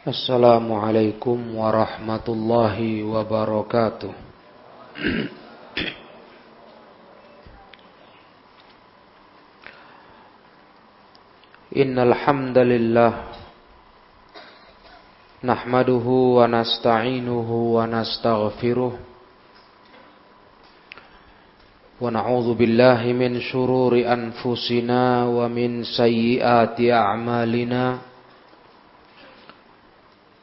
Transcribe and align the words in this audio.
Assalamualaikum 0.00 1.60
warahmatullahi 1.60 3.04
wabarakatuh. 3.04 4.08
Innal 11.76 12.16
hamdalillah 12.16 13.12
wa 15.44 16.48
nasta'inuhu 16.48 17.76
wa 17.76 17.84
nastaghfiruh 17.84 18.96
wa 22.00 22.08
na'udzu 22.08 22.56
billahi 22.56 23.12
min 23.12 23.36
shururi 23.36 24.08
anfusina 24.08 25.28
wa 25.28 25.44
min 25.44 25.84
sayyiati 25.84 26.88
a'malina 26.88 28.09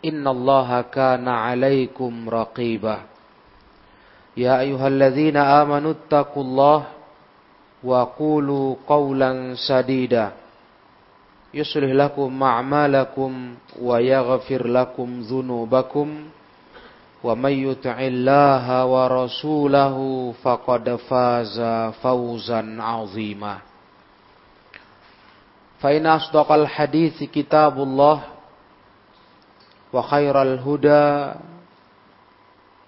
innallaha 0.00 0.88
kana 0.88 1.48
'alaikum 1.48 2.28
raqiba. 2.28 3.06
Ya 4.36 4.60
ayyuhalladzina 4.60 5.60
amanu 5.60 5.96
taqullaha 6.08 6.96
wa 7.80 8.00
qulu 8.12 8.76
qawlan 8.84 9.56
sadida. 9.56 10.36
Yuslih 11.50 11.90
lakum 11.96 12.30
ma'malakum 12.30 13.58
wa 13.80 13.96
yaghfir 13.98 14.68
lakum 14.68 15.24
dhunubakum. 15.26 16.30
Wa 17.20 17.36
may 17.36 17.66
yuti'illaha 17.68 18.86
wa 18.88 19.04
rasulahu 19.10 20.32
faqad 20.40 20.88
faza 21.04 21.92
fawzan 22.00 22.80
'azima. 22.80 23.60
Fa 25.80 25.96
in 25.96 26.04
asdaqal 26.04 26.68
hadits 26.68 27.24
kitabullah 27.32 28.29
وخير 29.93 30.35
الهدى 30.41 31.07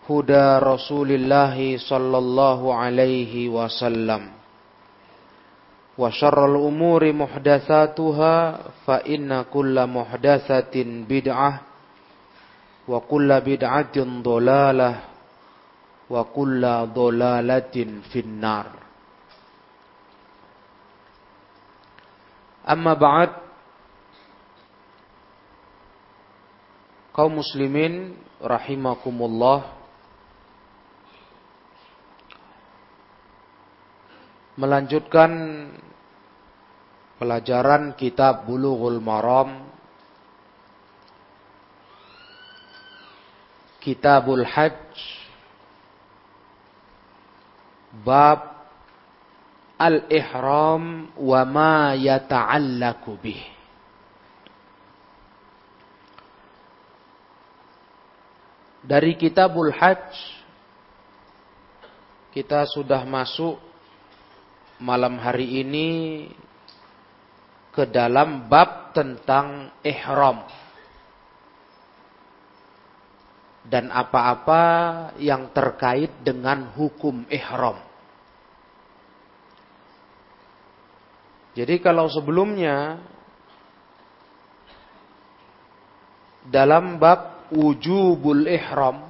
هدى 0.09 0.45
رسول 0.63 1.09
الله 1.11 1.77
صلى 1.77 2.17
الله 2.17 2.59
عليه 2.75 3.33
وسلم 3.49 4.37
wa 5.98 6.14
syarrul 6.14 6.61
umuri 6.61 7.09
muhdatsatuha 7.09 8.33
fa 8.86 9.02
inna 9.02 9.49
kulla 9.49 9.89
muhdatsatin 9.89 11.09
bid'ah 11.09 11.58
wa 12.86 13.02
kulla 13.02 13.42
bid'atin 13.42 14.21
dhalalah 14.21 14.93
wa 16.05 16.21
kulla 16.30 16.86
dhalalatin 16.86 18.05
kaum 27.12 27.40
muslimin 27.40 28.17
rahimakumullah. 28.40 29.84
Melanjutkan 34.52 35.33
pelajaran 37.17 37.96
kitab 37.96 38.45
Bulughul 38.45 39.00
Maram 39.00 39.64
Kitabul 43.80 44.44
Hajj 44.44 44.92
bab 48.05 48.68
al-ihram 49.80 51.11
wa 51.18 51.42
ma 51.48 51.96
yata'allaku 51.96 53.18
bih 53.18 53.52
Dari 58.82 59.14
Kitabul 59.14 59.70
Hajj 59.70 60.10
kita 62.34 62.66
sudah 62.66 63.06
masuk 63.06 63.62
malam 64.82 65.22
hari 65.22 65.62
ini 65.62 65.88
ke 67.70 67.86
dalam 67.86 68.50
bab 68.50 68.90
tentang 68.90 69.70
ihram 69.86 70.42
dan 73.62 73.86
apa-apa 73.94 74.64
yang 75.22 75.54
terkait 75.54 76.10
dengan 76.26 76.66
hukum 76.74 77.22
ihram. 77.30 77.78
Jadi 81.54 81.78
kalau 81.78 82.10
sebelumnya 82.10 82.98
dalam 86.50 86.98
bab 86.98 87.42
wujubul 87.52 88.48
ihram 88.48 89.05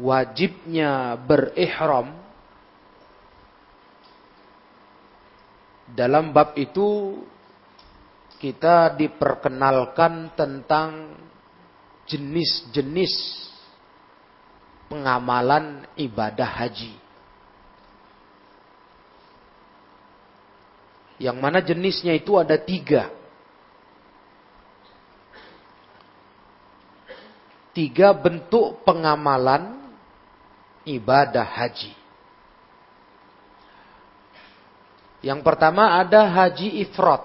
wajibnya 0.00 1.14
berihram 1.20 2.24
Dalam 5.94 6.32
bab 6.32 6.56
itu 6.56 7.20
kita 8.40 8.96
diperkenalkan 8.96 10.32
tentang 10.32 11.14
jenis-jenis 12.08 13.14
pengamalan 14.88 15.84
ibadah 15.94 16.48
haji. 16.48 16.98
Yang 21.22 21.36
mana 21.38 21.62
jenisnya 21.62 22.12
itu 22.16 22.34
ada 22.34 22.58
tiga. 22.58 23.12
Tiga 27.74 28.14
bentuk 28.14 28.86
pengamalan 28.86 29.90
ibadah 30.86 31.42
haji. 31.42 31.92
Yang 35.24 35.40
pertama 35.42 35.98
ada 35.98 36.28
haji 36.28 36.84
ifrat. 36.86 37.24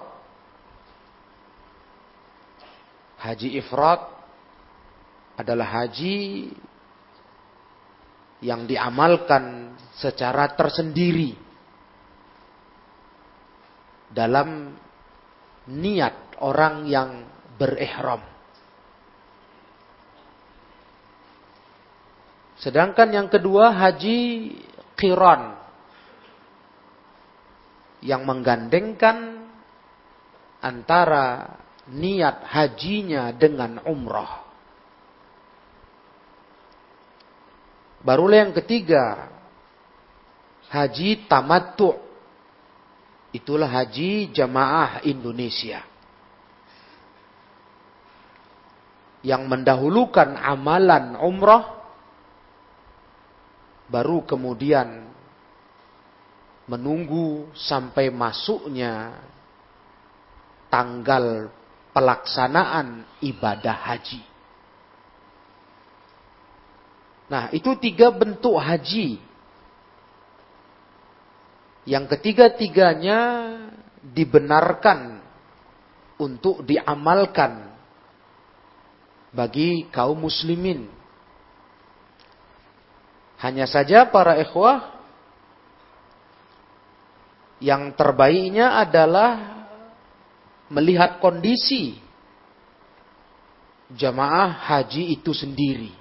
Haji 3.20 3.60
ifrat 3.60 4.00
adalah 5.36 5.68
haji 5.84 6.48
yang 8.40 8.64
diamalkan 8.64 9.76
secara 10.00 10.48
tersendiri 10.56 11.36
dalam 14.08 14.72
niat 15.68 16.40
orang 16.40 16.88
yang 16.88 17.28
berihram. 17.60 18.24
Sedangkan 22.60 23.08
yang 23.08 23.28
kedua 23.32 23.72
haji 23.72 24.52
qiran 24.92 25.56
yang 28.04 28.24
menggandengkan 28.28 29.48
antara 30.60 31.56
niat 31.88 32.44
hajinya 32.44 33.32
dengan 33.32 33.80
umrah. 33.88 34.44
Barulah 38.00 38.48
yang 38.48 38.52
ketiga, 38.56 39.28
haji 40.68 41.28
tamattu. 41.28 41.96
Itulah 43.32 43.68
haji 43.68 44.32
jamaah 44.36 45.04
Indonesia. 45.08 45.90
yang 49.20 49.44
mendahulukan 49.48 50.32
amalan 50.32 51.16
umrah 51.20 51.79
baru 53.90 54.22
kemudian 54.22 55.10
menunggu 56.70 57.50
sampai 57.58 58.14
masuknya 58.14 59.18
tanggal 60.70 61.50
pelaksanaan 61.90 63.02
ibadah 63.18 63.74
haji. 63.74 64.22
Nah, 67.30 67.50
itu 67.50 67.74
tiga 67.78 68.14
bentuk 68.14 68.54
haji. 68.54 69.18
Yang 71.86 72.04
ketiga-tiganya 72.14 73.18
dibenarkan 74.02 75.18
untuk 76.18 76.62
diamalkan 76.62 77.70
bagi 79.34 79.90
kaum 79.90 80.26
muslimin. 80.26 80.99
Hanya 83.40 83.64
saja 83.64 84.04
para 84.04 84.36
ikhwah 84.36 85.00
yang 87.60 87.92
terbaiknya 87.96 88.80
adalah 88.84 89.64
melihat 90.68 91.20
kondisi 91.24 91.96
jamaah 93.96 94.52
haji 94.70 95.16
itu 95.16 95.32
sendiri. 95.32 95.92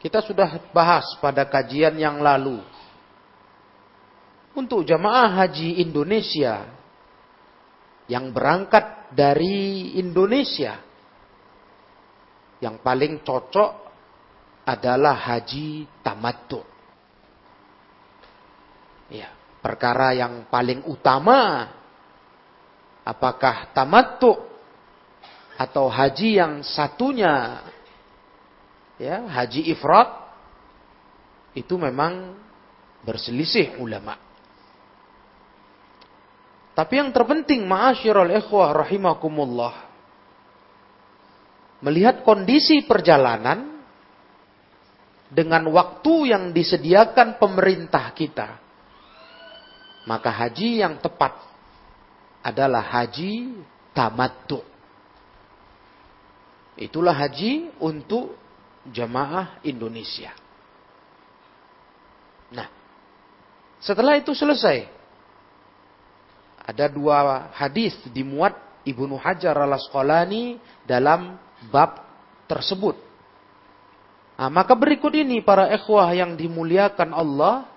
Kita 0.00 0.18
sudah 0.18 0.58
bahas 0.74 1.06
pada 1.22 1.46
kajian 1.46 1.94
yang 1.94 2.18
lalu. 2.18 2.58
Untuk 4.52 4.82
jamaah 4.84 5.44
haji 5.44 5.84
Indonesia 5.84 6.64
yang 8.10 8.34
berangkat 8.34 9.14
dari 9.14 9.94
Indonesia. 10.00 10.80
Yang 12.58 12.76
paling 12.82 13.22
cocok 13.22 13.81
adalah 14.62 15.14
haji 15.14 15.86
tamattu. 16.02 16.62
Ya, 19.12 19.28
perkara 19.60 20.16
yang 20.16 20.48
paling 20.48 20.86
utama 20.88 21.68
apakah 23.04 23.68
tamattu 23.74 24.38
atau 25.58 25.90
haji 25.90 26.40
yang 26.40 26.64
satunya 26.64 27.60
ya, 28.96 29.26
haji 29.28 29.68
ifrat 29.74 30.08
itu 31.52 31.76
memang 31.76 32.38
berselisih 33.04 33.76
ulama. 33.82 34.16
Tapi 36.72 36.96
yang 36.96 37.12
terpenting 37.12 37.68
ma'asyiral 37.68 38.32
ikhwah 38.32 38.72
rahimakumullah. 38.72 39.92
Melihat 41.84 42.24
kondisi 42.24 42.80
perjalanan 42.88 43.81
dengan 45.32 45.64
waktu 45.72 46.36
yang 46.36 46.52
disediakan 46.52 47.40
pemerintah 47.40 48.12
kita. 48.12 48.60
Maka 50.04 50.28
haji 50.28 50.84
yang 50.84 51.00
tepat 51.00 51.32
adalah 52.44 52.84
haji 52.84 53.64
tamattu. 53.96 54.60
Itulah 56.76 57.16
haji 57.16 57.72
untuk 57.80 58.36
jamaah 58.92 59.62
Indonesia. 59.64 60.36
Nah, 62.52 62.68
setelah 63.80 64.20
itu 64.20 64.36
selesai 64.36 64.84
ada 66.62 66.86
dua 66.92 67.48
hadis 67.56 67.96
dimuat 68.12 68.54
Ibnu 68.82 69.14
Hajar 69.18 69.54
al 69.54 69.78
Asqalani 69.78 70.58
dalam 70.82 71.38
bab 71.70 72.02
tersebut. 72.50 73.11
Nah, 74.42 74.50
maka 74.50 74.74
berikut 74.74 75.14
ini 75.14 75.38
para 75.38 75.70
ikhwah 75.70 76.10
yang 76.18 76.34
dimuliakan 76.34 77.14
Allah, 77.14 77.70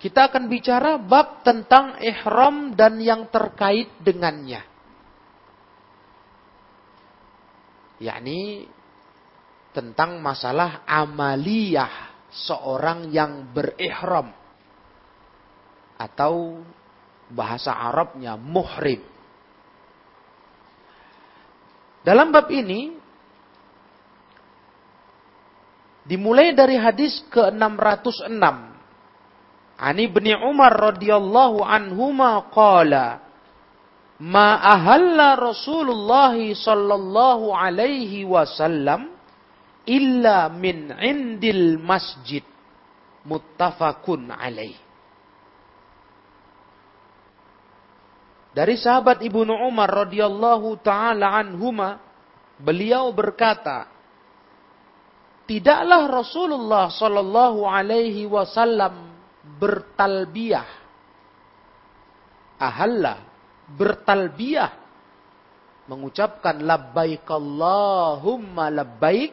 kita 0.00 0.32
akan 0.32 0.48
bicara 0.48 0.96
bab 0.96 1.44
tentang 1.44 2.00
ihram 2.00 2.72
dan 2.72 2.96
yang 2.96 3.28
terkait 3.28 3.92
dengannya. 4.00 4.64
yakni 7.98 8.70
tentang 9.74 10.22
masalah 10.22 10.86
amaliyah 10.86 12.14
seorang 12.30 13.10
yang 13.10 13.50
berihram 13.50 14.30
atau 15.98 16.62
bahasa 17.28 17.74
Arabnya 17.74 18.38
muhrim. 18.38 19.02
Dalam 22.06 22.30
bab 22.30 22.46
ini 22.54 22.97
dimulai 26.08 26.56
dari 26.56 26.80
hadis 26.80 27.20
ke-606. 27.28 28.42
Ani 29.78 30.10
bin 30.10 30.26
Umar 30.42 30.74
radhiyallahu 30.74 31.62
anhuma 31.62 32.50
qala 32.50 33.22
ma 34.18 34.58
ahalla 34.58 35.38
Rasulullah 35.38 36.34
sallallahu 36.34 37.54
alaihi 37.54 38.26
wasallam 38.26 39.14
illa 39.86 40.50
min 40.50 40.90
indil 40.98 41.78
masjid 41.78 42.42
muttafaqun 43.22 44.34
alaihi 44.34 44.88
Dari 48.58 48.74
sahabat 48.74 49.22
Ibnu 49.22 49.54
Umar 49.70 50.08
radhiyallahu 50.08 50.82
taala 50.82 51.30
anhuma, 51.38 52.02
beliau 52.58 53.06
berkata, 53.14 53.86
tidaklah 55.48 56.06
Rasulullah 56.12 56.92
sallallahu 56.92 57.64
alaihi 57.64 58.28
wasallam 58.28 59.08
bertalbiyah. 59.56 60.68
Ahalla 62.58 63.24
bertalbiyah 63.72 64.72
mengucapkan 65.88 66.60
labbaik 66.60 67.24
Allahumma 67.32 68.68
labbaik 68.68 69.32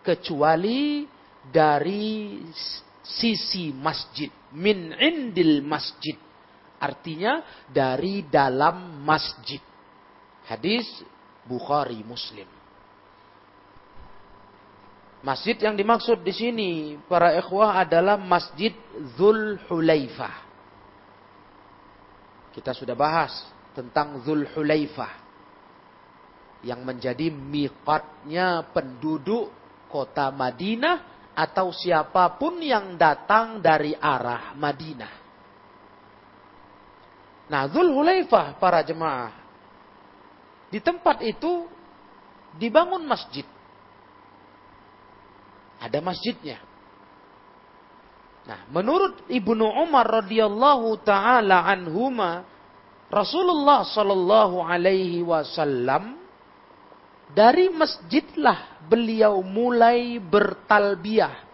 kecuali 0.00 1.04
dari 1.44 2.40
sisi 3.04 3.74
masjid 3.76 4.30
min 4.56 4.94
indil 4.96 5.60
masjid 5.62 6.16
Artinya 6.76 7.40
dari 7.72 8.24
dalam 8.28 9.00
masjid. 9.00 9.60
Hadis 10.44 10.84
Bukhari 11.48 12.04
Muslim. 12.04 12.55
Masjid 15.26 15.58
yang 15.58 15.74
dimaksud 15.74 16.22
di 16.22 16.30
sini 16.30 16.70
para 17.10 17.34
ikhwah 17.34 17.82
adalah 17.82 18.14
Masjid 18.14 18.70
Zul 19.18 19.58
Hulaifah. 19.66 20.46
Kita 22.54 22.70
sudah 22.70 22.94
bahas 22.94 23.34
tentang 23.74 24.22
Zul 24.22 24.46
Hulaifah 24.46 25.10
yang 26.62 26.86
menjadi 26.86 27.26
miqatnya 27.26 28.70
penduduk 28.70 29.50
kota 29.90 30.30
Madinah 30.30 31.34
atau 31.34 31.74
siapa 31.74 32.38
pun 32.38 32.62
yang 32.62 32.94
datang 32.94 33.58
dari 33.58 33.98
arah 33.98 34.54
Madinah. 34.54 35.14
Nah, 37.50 37.66
Dhul 37.66 37.90
Hulaifah 37.90 38.62
para 38.62 38.78
jemaah. 38.86 39.34
Di 40.70 40.78
tempat 40.78 41.18
itu 41.26 41.66
dibangun 42.54 43.02
masjid. 43.02 43.55
Ada 45.86 46.02
masjidnya. 46.02 46.58
Nah, 48.46 48.66
menurut 48.70 49.26
Ibnu 49.30 49.66
Umar 49.86 50.22
radhiyallahu 50.22 51.02
taala 51.06 51.62
anhuma, 51.66 52.42
Rasulullah 53.06 53.86
sallallahu 53.86 54.66
alaihi 54.66 55.22
wasallam 55.22 56.18
dari 57.30 57.70
masjidlah 57.70 58.82
beliau 58.86 59.42
mulai 59.46 60.18
bertalbiyah 60.18 61.46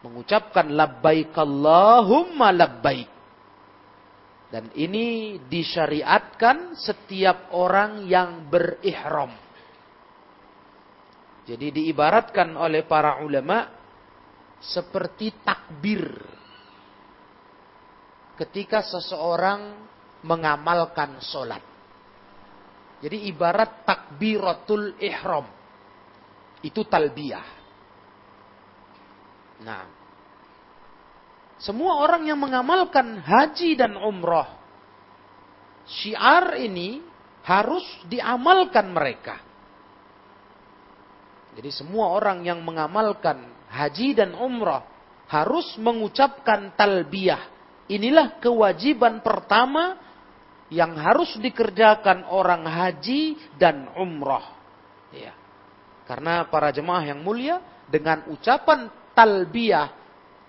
mengucapkan 0.00 0.64
labbaik 0.72 1.36
Allahumma 1.36 2.52
labbaik 2.56 3.08
dan 4.50 4.66
ini 4.74 5.38
disyariatkan 5.46 6.74
setiap 6.74 7.54
orang 7.54 8.10
yang 8.10 8.50
berihram. 8.50 9.30
Jadi 11.48 11.72
diibaratkan 11.72 12.54
oleh 12.56 12.84
para 12.84 13.20
ulama 13.24 13.68
seperti 14.60 15.40
takbir. 15.40 16.04
Ketika 18.36 18.84
seseorang 18.84 19.88
mengamalkan 20.24 21.20
solat. 21.20 21.64
Jadi 23.00 23.28
ibarat 23.32 23.84
takbiratul 23.88 25.00
ihram. 25.00 25.48
Itu 26.60 26.84
talbiyah. 26.84 27.48
Nah, 29.64 29.84
semua 31.60 32.00
orang 32.00 32.24
yang 32.24 32.40
mengamalkan 32.40 33.20
haji 33.20 33.76
dan 33.76 33.96
umroh. 33.96 34.48
Syiar 35.84 36.56
ini 36.60 37.00
harus 37.44 37.84
diamalkan 38.08 38.92
mereka. 38.92 39.49
Jadi 41.60 41.76
semua 41.76 42.16
orang 42.16 42.40
yang 42.40 42.64
mengamalkan 42.64 43.36
haji 43.68 44.16
dan 44.16 44.32
umrah 44.32 44.80
harus 45.28 45.76
mengucapkan 45.76 46.72
talbiyah. 46.72 47.52
Inilah 47.84 48.40
kewajiban 48.40 49.20
pertama 49.20 50.00
yang 50.72 50.96
harus 50.96 51.36
dikerjakan 51.36 52.24
orang 52.32 52.64
haji 52.64 53.36
dan 53.60 53.92
umrah. 53.92 54.56
Ya. 55.12 55.36
Karena 56.08 56.48
para 56.48 56.72
jemaah 56.72 57.04
yang 57.04 57.20
mulia 57.20 57.60
dengan 57.92 58.24
ucapan 58.32 58.88
talbiyah 59.12 59.92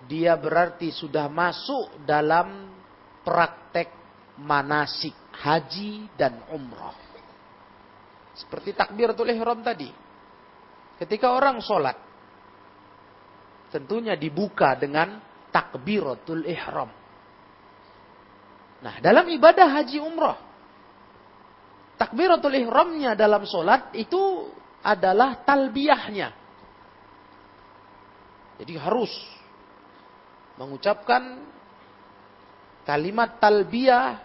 dia 0.08 0.32
berarti 0.32 0.96
sudah 0.96 1.28
masuk 1.28 2.08
dalam 2.08 2.72
praktek 3.20 3.92
manasik 4.40 5.12
haji 5.44 6.08
dan 6.16 6.40
umrah. 6.48 6.96
Seperti 8.32 8.72
takbiratul 8.72 9.28
ihram 9.28 9.60
tadi. 9.60 10.01
Ketika 11.02 11.34
orang 11.34 11.58
sholat, 11.58 11.98
tentunya 13.74 14.14
dibuka 14.14 14.78
dengan 14.78 15.18
takbiratul 15.50 16.46
ihram. 16.46 16.94
Nah, 18.86 19.02
dalam 19.02 19.26
ibadah 19.26 19.66
haji 19.82 19.98
umrah, 19.98 20.38
takbiratul 21.98 22.54
ihramnya 22.54 23.18
dalam 23.18 23.42
sholat 23.42 23.90
itu 23.98 24.46
adalah 24.78 25.42
talbiyahnya. 25.42 26.38
Jadi 28.62 28.78
harus 28.78 29.10
mengucapkan 30.54 31.42
kalimat 32.86 33.42
talbiyah 33.42 34.22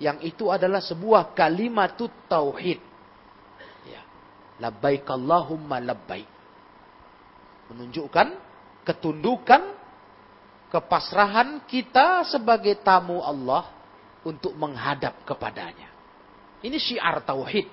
yang 0.00 0.16
itu 0.24 0.48
adalah 0.48 0.80
sebuah 0.80 1.36
kalimat 1.36 1.92
tauhid. 2.24 2.95
Labbaik 4.56 5.04
Allahumma 5.08 5.82
labbaik. 5.82 6.28
Menunjukkan 7.72 8.28
ketundukan, 8.86 9.62
kepasrahan 10.70 11.66
kita 11.66 12.24
sebagai 12.30 12.78
tamu 12.80 13.20
Allah 13.20 13.68
untuk 14.22 14.54
menghadap 14.54 15.22
kepadanya. 15.26 15.90
Ini 16.62 16.78
syiar 16.78 17.20
tauhid 17.26 17.68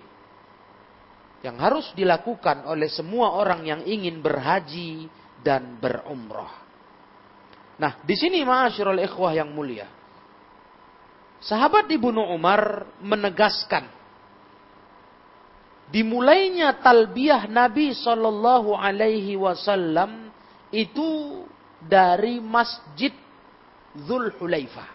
yang 1.44 1.60
harus 1.60 1.92
dilakukan 1.94 2.64
oleh 2.68 2.88
semua 2.88 3.36
orang 3.36 3.68
yang 3.68 3.82
ingin 3.84 4.24
berhaji 4.24 5.08
dan 5.44 5.76
berumrah. 5.78 6.64
Nah, 7.76 8.00
di 8.06 8.16
sini 8.16 8.46
ma'asyiral 8.48 9.02
ikhwah 9.04 9.36
yang 9.36 9.52
mulia. 9.52 9.90
Sahabat 11.44 11.92
Ibnu 11.92 12.32
Umar 12.32 12.88
menegaskan 13.04 13.84
dimulainya 15.90 16.80
talbiyah 16.80 17.50
Nabi 17.50 17.92
Shallallahu 17.98 18.78
Alaihi 18.78 19.36
Wasallam 19.36 20.32
itu 20.72 21.42
dari 21.84 22.40
Masjid 22.40 23.12
Zul 23.94 24.34
Hulaifah. 24.40 24.90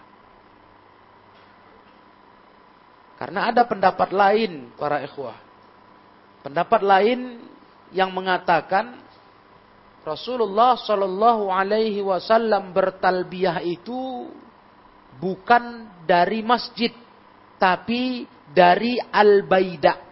Karena 3.18 3.50
ada 3.50 3.66
pendapat 3.66 4.14
lain 4.14 4.70
para 4.78 5.02
ikhwah. 5.02 5.34
Pendapat 6.46 6.80
lain 6.86 7.42
yang 7.90 8.14
mengatakan 8.14 8.94
Rasulullah 10.06 10.78
Shallallahu 10.78 11.50
Alaihi 11.52 12.00
Wasallam 12.00 12.72
bertalbiyah 12.72 13.60
itu 13.66 14.30
bukan 15.18 15.90
dari 16.08 16.40
masjid, 16.40 16.94
tapi 17.60 18.24
dari 18.54 18.96
Al-Baida. 18.96 20.07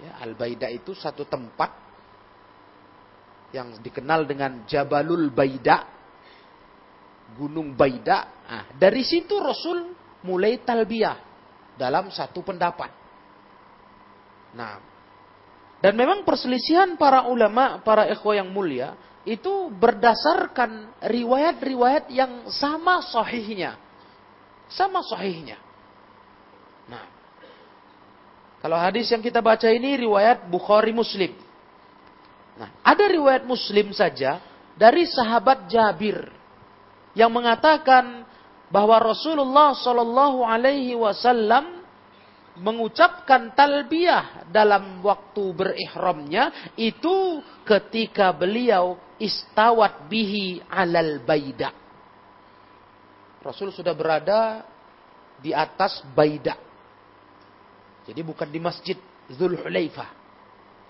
Ya, 0.00 0.16
Al-Baida 0.24 0.72
itu 0.72 0.96
satu 0.96 1.28
tempat 1.28 1.76
yang 3.52 3.76
dikenal 3.84 4.24
dengan 4.24 4.64
Jabalul 4.64 5.28
Baida, 5.28 5.84
Gunung 7.36 7.76
Baida. 7.76 8.42
Nah, 8.48 8.64
dari 8.74 9.04
situ 9.04 9.36
Rasul 9.36 9.92
mulai 10.24 10.60
talbiyah 10.64 11.18
dalam 11.76 12.08
satu 12.08 12.40
pendapat. 12.40 12.90
Nah, 14.56 14.80
dan 15.80 15.96
memang 15.96 16.28
perselisihan 16.28 16.96
para 17.00 17.24
ulama, 17.24 17.80
para 17.80 18.04
ikhwah 18.12 18.36
yang 18.36 18.52
mulia, 18.52 18.96
itu 19.24 19.72
berdasarkan 19.72 20.96
riwayat-riwayat 21.00 22.08
yang 22.12 22.48
sama 22.52 23.00
sahihnya. 23.04 23.76
Sama 24.68 25.00
sahihnya. 25.04 25.69
Kalau 28.60 28.76
hadis 28.76 29.08
yang 29.08 29.24
kita 29.24 29.40
baca 29.40 29.68
ini 29.72 29.96
riwayat 30.04 30.44
Bukhari 30.52 30.92
Muslim. 30.92 31.32
Nah, 32.60 32.68
ada 32.84 33.08
riwayat 33.08 33.48
Muslim 33.48 33.88
saja 33.96 34.36
dari 34.76 35.08
sahabat 35.08 35.64
Jabir 35.64 36.28
yang 37.16 37.32
mengatakan 37.32 38.28
bahwa 38.68 39.00
Rasulullah 39.00 39.72
Shallallahu 39.72 40.44
Alaihi 40.44 40.92
Wasallam 40.92 41.80
mengucapkan 42.60 43.56
talbiyah 43.56 44.44
dalam 44.52 45.00
waktu 45.00 45.44
berihramnya 45.56 46.76
itu 46.76 47.40
ketika 47.64 48.28
beliau 48.36 49.00
istawat 49.16 50.04
bihi 50.12 50.60
alal 50.68 51.24
baida. 51.24 51.72
Rasul 53.40 53.72
sudah 53.72 53.96
berada 53.96 54.68
di 55.40 55.56
atas 55.56 56.04
baida. 56.12 56.69
Jadi 58.08 58.20
bukan 58.24 58.48
di 58.48 58.60
masjid 58.62 58.96
Zul 59.32 59.58
Hulaifah. 59.58 60.10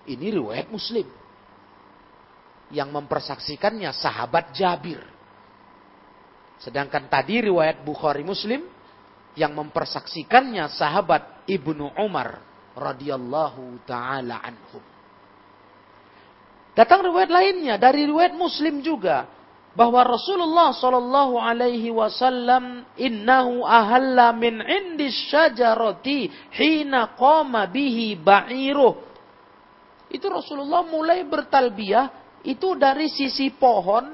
Ini 0.07 0.37
riwayat 0.37 0.71
Muslim. 0.71 1.07
Yang 2.71 2.89
mempersaksikannya 2.95 3.91
sahabat 3.91 4.55
Jabir. 4.55 5.03
Sedangkan 6.61 7.09
tadi 7.09 7.41
riwayat 7.41 7.83
Bukhari 7.83 8.23
Muslim 8.23 8.63
yang 9.35 9.55
mempersaksikannya 9.55 10.69
sahabat 10.71 11.49
Ibnu 11.49 11.97
Umar 11.99 12.43
radhiyallahu 12.77 13.83
taala 13.89 14.39
anhum. 14.45 14.85
Datang 16.77 17.03
riwayat 17.03 17.31
lainnya 17.33 17.75
dari 17.81 18.07
riwayat 18.07 18.37
Muslim 18.39 18.79
juga 18.85 19.27
bahwa 19.71 20.03
Rasulullah 20.03 20.75
Shallallahu 20.75 21.39
Alaihi 21.39 21.95
Wasallam 21.95 22.83
innahu 22.99 23.63
ahalla 23.63 24.35
min 24.35 24.59
indi 24.59 25.15
syajarati 25.31 26.51
hina 26.59 27.15
qama 27.15 27.71
bihi 27.71 28.19
ba'iruh. 28.19 28.95
Itu 30.11 30.27
Rasulullah 30.27 30.83
mulai 30.83 31.23
bertalbiyah 31.23 32.11
itu 32.43 32.75
dari 32.75 33.07
sisi 33.07 33.55
pohon 33.55 34.11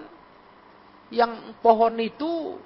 yang 1.09 1.57
pohon 1.63 1.97
itu 2.03 2.59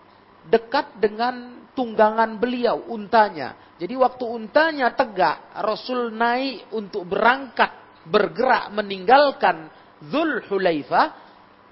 dekat 0.49 0.99
dengan 0.99 1.69
tunggangan 1.77 2.41
beliau 2.41 2.91
untanya. 2.91 3.77
Jadi 3.79 3.95
waktu 3.97 4.25
untanya 4.27 4.93
tegak, 4.93 5.57
Rasul 5.63 6.11
naik 6.11 6.75
untuk 6.75 7.07
berangkat, 7.07 8.03
bergerak 8.09 8.73
meninggalkan 8.75 9.71
Zul 10.09 10.43
Hulaifah 10.49 11.20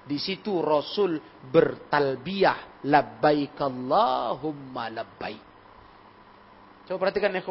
di 0.09 0.17
situ 0.17 0.57
Rasul 0.65 1.21
bertalbiyah 1.53 2.81
labbaik 2.89 3.53
Allahumma 3.61 4.89
labbaik. 4.89 5.45
Coba 6.89 6.97
perhatikan 7.05 7.29
ya 7.29 7.45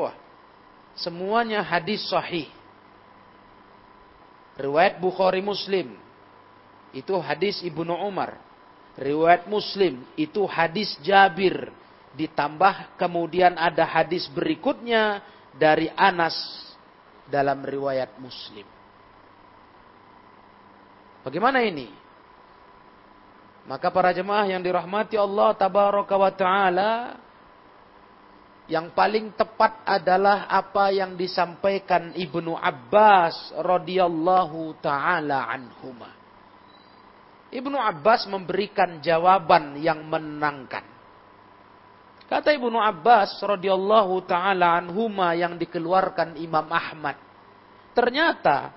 Semuanya 0.98 1.62
hadis 1.62 2.02
sahih. 2.10 2.50
Riwayat 4.58 4.98
Bukhari 4.98 5.38
Muslim. 5.38 5.94
Itu 6.90 7.14
hadis 7.22 7.62
Ibnu 7.62 7.94
Umar. 7.94 8.34
Riwayat 8.98 9.46
Muslim 9.46 10.02
itu 10.18 10.42
hadis 10.50 10.98
Jabir. 11.06 11.70
Ditambah 12.18 12.98
kemudian 12.98 13.54
ada 13.54 13.86
hadis 13.86 14.26
berikutnya 14.26 15.22
dari 15.54 15.86
Anas 15.94 16.34
dalam 17.30 17.62
riwayat 17.62 18.18
Muslim. 18.18 18.66
Bagaimana 21.22 21.62
ini? 21.62 22.07
Maka 23.68 23.92
para 23.92 24.16
jemaah 24.16 24.48
yang 24.48 24.64
dirahmati 24.64 25.20
Allah 25.20 25.52
tabaraka 25.52 26.16
wa 26.16 26.32
taala 26.32 26.92
yang 28.64 28.92
paling 28.96 29.32
tepat 29.36 29.84
adalah 29.84 30.48
apa 30.48 30.88
yang 30.88 31.16
disampaikan 31.20 32.16
Ibnu 32.16 32.56
Abbas 32.56 33.52
radhiyallahu 33.60 34.76
taala 34.80 35.52
anhuma. 35.52 36.16
Ibnu 37.48 37.76
Abbas 37.76 38.28
memberikan 38.28 39.00
jawaban 39.04 39.76
yang 39.80 40.04
menenangkan. 40.04 40.84
Kata 42.28 42.52
Ibnu 42.52 42.76
Abbas 42.76 43.40
radhiyallahu 43.40 44.24
taala 44.28 44.80
anhuma 44.80 45.32
yang 45.32 45.56
dikeluarkan 45.60 46.40
Imam 46.40 46.68
Ahmad. 46.68 47.16
Ternyata 47.96 48.72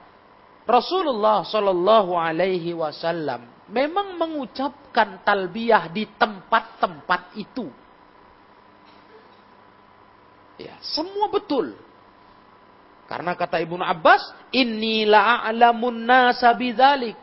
Rasulullah 0.63 1.43
Shallallahu 1.43 2.15
alaihi 2.15 2.71
wasallam 2.71 3.50
memang 3.71 4.19
mengucapkan 4.19 5.23
talbiyah 5.23 5.87
di 5.87 6.03
tempat-tempat 6.19 7.39
itu. 7.39 7.71
Ya, 10.59 10.77
semua 10.83 11.31
betul. 11.31 11.73
Karena 13.07 13.33
kata 13.33 13.57
Ibnu 13.63 13.81
Abbas, 13.81 14.51
inilah 14.53 15.47
a'lamun 15.47 16.05
nasa 16.05 16.51
bidzalik. 16.53 17.15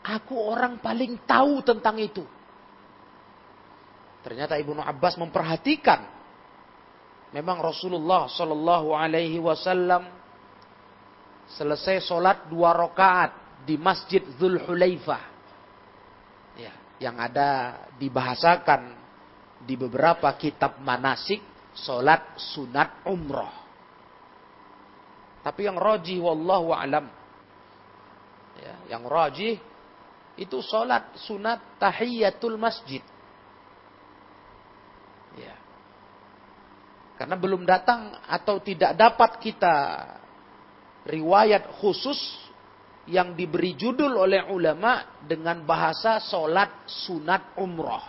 Aku 0.00 0.32
orang 0.38 0.80
paling 0.80 1.20
tahu 1.28 1.60
tentang 1.60 2.00
itu. 2.00 2.24
Ternyata 4.24 4.56
Ibnu 4.56 4.80
Abbas 4.80 5.20
memperhatikan 5.20 6.02
memang 7.30 7.60
Rasulullah 7.60 8.26
Shallallahu 8.26 8.96
alaihi 8.96 9.38
wasallam 9.38 10.08
selesai 11.52 12.04
sholat 12.04 12.48
dua 12.50 12.74
rakaat 12.74 13.62
di 13.64 13.76
Masjid. 13.76 14.24
Ya, 14.24 15.29
yang 17.00 17.16
ada 17.16 17.80
dibahasakan 17.96 18.92
di 19.64 19.74
beberapa 19.74 20.28
kitab 20.36 20.78
manasik 20.84 21.40
sholat 21.72 22.36
sunat 22.36 23.08
umroh. 23.08 23.50
Tapi 25.40 25.64
yang 25.64 25.80
rajih 25.80 26.20
wallahu 26.20 26.76
alam. 26.76 27.08
Ya, 28.60 28.96
yang 28.96 29.08
rajih 29.08 29.56
itu 30.36 30.60
sholat 30.60 31.16
sunat 31.24 31.80
tahiyatul 31.80 32.60
masjid. 32.60 33.00
Ya. 35.40 35.56
Karena 37.16 37.36
belum 37.40 37.64
datang 37.64 38.12
atau 38.28 38.60
tidak 38.60 38.92
dapat 38.96 39.40
kita 39.40 39.76
riwayat 41.08 41.64
khusus 41.80 42.20
yang 43.10 43.34
diberi 43.34 43.74
judul 43.74 44.14
oleh 44.14 44.46
ulama 44.48 45.20
dengan 45.26 45.66
bahasa 45.66 46.22
sholat 46.22 46.86
sunat 46.86 47.58
umroh. 47.58 48.06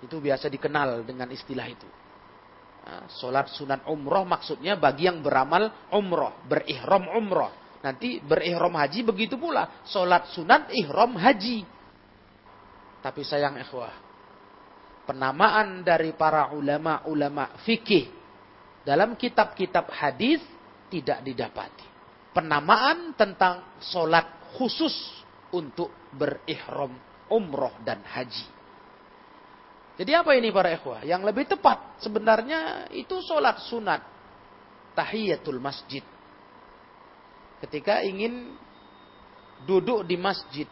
Itu 0.00 0.22
biasa 0.22 0.46
dikenal 0.46 1.02
dengan 1.02 1.28
istilah 1.34 1.66
itu. 1.66 1.88
Nah, 2.84 3.08
sholat 3.18 3.50
sunat 3.50 3.88
umroh 3.90 4.22
maksudnya 4.28 4.78
bagi 4.78 5.08
yang 5.10 5.24
beramal 5.24 5.88
umroh, 5.90 6.44
berihram 6.46 7.10
umroh. 7.10 7.50
Nanti 7.84 8.20
berihram 8.22 8.72
haji 8.80 9.04
begitu 9.04 9.36
pula. 9.36 9.84
Sholat 9.84 10.32
sunat 10.32 10.72
ihram 10.72 11.16
haji. 11.20 11.64
Tapi 13.04 13.20
sayang 13.20 13.60
ikhwah. 13.60 13.92
Penamaan 15.04 15.84
dari 15.84 16.16
para 16.16 16.56
ulama-ulama 16.56 17.60
fikih. 17.60 18.08
Dalam 18.84 19.16
kitab-kitab 19.20 19.92
hadis 19.92 20.40
tidak 20.88 21.20
didapati. 21.20 21.93
Penamaan 22.34 23.14
tentang 23.14 23.78
sholat 23.78 24.58
khusus 24.58 24.92
untuk 25.54 25.94
berihram 26.10 26.90
umroh 27.30 27.72
dan 27.86 28.02
haji. 28.02 28.50
Jadi 29.94 30.10
apa 30.10 30.34
ini 30.34 30.50
para 30.50 30.74
ikhwah? 30.74 31.06
Yang 31.06 31.22
lebih 31.30 31.44
tepat 31.46 32.02
sebenarnya 32.02 32.90
itu 32.90 33.22
sholat 33.22 33.62
sunat. 33.70 34.02
Tahiyatul 34.98 35.62
masjid. 35.62 36.02
Ketika 37.62 38.02
ingin 38.02 38.58
duduk 39.64 40.02
di 40.04 40.18
masjid 40.18 40.66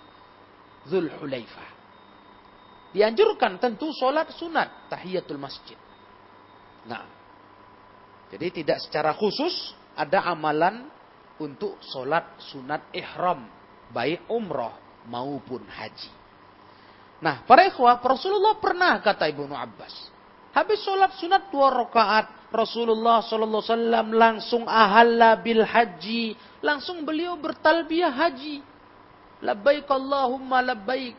Zulhulaifah. 0.87 1.71
Dianjurkan 2.93 3.57
tentu 3.57 3.89
sholat 3.97 4.29
sunat 4.37 4.93
tahiyatul 4.93 5.41
masjid. 5.41 5.79
Nah, 6.85 7.09
jadi 8.29 8.53
tidak 8.53 8.79
secara 8.85 9.17
khusus 9.17 9.73
ada 9.97 10.29
amalan 10.29 10.92
untuk 11.43 11.83
sholat 11.83 12.39
sunat 12.53 12.95
ihram. 12.95 13.47
Baik 13.93 14.25
umroh 14.31 14.73
maupun 15.11 15.67
haji. 15.67 16.11
Nah, 17.23 17.47
para 17.47 17.71
ikhwah, 17.71 18.03
Rasulullah 18.03 18.59
pernah 18.59 18.99
kata 18.99 19.31
Ibnu 19.31 19.55
Abbas. 19.55 19.95
Habis 20.53 20.85
sholat 20.85 21.17
sunat 21.17 21.49
dua 21.49 21.73
rakaat, 21.73 22.51
Rasulullah 22.53 23.25
Sallallahu 23.25 23.65
Wasallam 23.65 24.07
langsung 24.13 24.69
ahalla 24.69 25.41
bil 25.41 25.65
haji, 25.65 26.37
langsung 26.61 27.09
beliau 27.09 27.41
bertalbiyah 27.41 28.13
haji. 28.13 28.61
Labbaik 29.41 29.89
Allahumma 29.89 30.61
labbaik. 30.61 31.17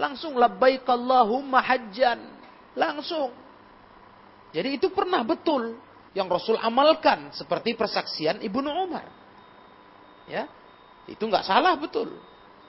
Langsung 0.00 0.40
labbaik 0.40 0.88
Allahumma 0.88 1.60
hajjan. 1.60 2.18
Langsung. 2.74 3.30
Jadi 4.50 4.80
itu 4.80 4.90
pernah 4.90 5.22
betul 5.22 5.78
yang 6.16 6.26
Rasul 6.26 6.58
amalkan 6.58 7.30
seperti 7.30 7.76
persaksian 7.78 8.42
Ibnu 8.42 8.66
Umar. 8.66 9.19
Ya. 10.30 10.46
Itu 11.10 11.26
nggak 11.26 11.42
salah 11.42 11.74
betul. 11.74 12.14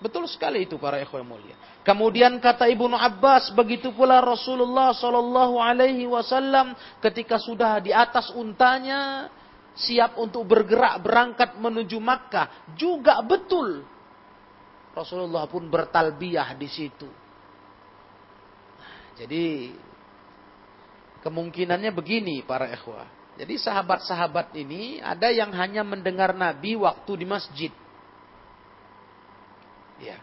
Betul 0.02 0.26
sekali 0.26 0.66
itu 0.66 0.82
para 0.82 0.98
ikhwan 0.98 1.22
mulia. 1.22 1.54
Kemudian 1.86 2.42
kata 2.42 2.66
Ibnu 2.66 2.98
Abbas, 2.98 3.54
begitu 3.54 3.94
pula 3.94 4.18
Rasulullah 4.18 4.98
Shallallahu 4.98 5.62
Alaihi 5.62 6.10
Wasallam 6.10 6.74
ketika 7.06 7.38
sudah 7.38 7.78
di 7.78 7.94
atas 7.94 8.34
untanya 8.34 9.30
siap 9.78 10.18
untuk 10.18 10.50
bergerak 10.50 11.06
berangkat 11.06 11.54
menuju 11.54 12.02
Makkah 12.02 12.74
juga 12.74 13.22
betul. 13.22 13.86
Rasulullah 14.98 15.46
pun 15.46 15.70
bertalbiyah 15.70 16.58
di 16.58 16.68
situ. 16.68 17.08
Jadi 19.22 19.70
kemungkinannya 21.22 21.94
begini 21.94 22.42
para 22.42 22.74
ikhwah. 22.74 23.21
Jadi 23.42 23.58
sahabat-sahabat 23.58 24.54
ini 24.54 25.02
ada 25.02 25.34
yang 25.34 25.50
hanya 25.58 25.82
mendengar 25.82 26.30
Nabi 26.30 26.78
waktu 26.78 27.12
di 27.18 27.26
masjid. 27.26 27.74
Ya. 29.98 30.22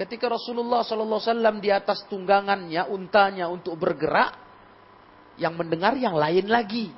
Ketika 0.00 0.32
Rasulullah 0.32 0.80
SAW 0.80 1.60
di 1.60 1.68
atas 1.68 2.00
tunggangannya, 2.08 2.88
untanya 2.88 3.44
untuk 3.52 3.76
bergerak, 3.76 4.40
yang 5.36 5.52
mendengar 5.52 5.92
yang 6.00 6.16
lain 6.16 6.48
lagi. 6.48 6.88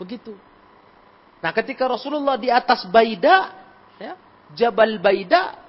Begitu. 0.00 0.32
Nah 1.44 1.52
ketika 1.52 1.84
Rasulullah 1.84 2.40
di 2.40 2.48
atas 2.48 2.88
Baida, 2.88 3.52
ya, 4.00 4.16
Jabal 4.56 4.96
Baida, 4.96 5.60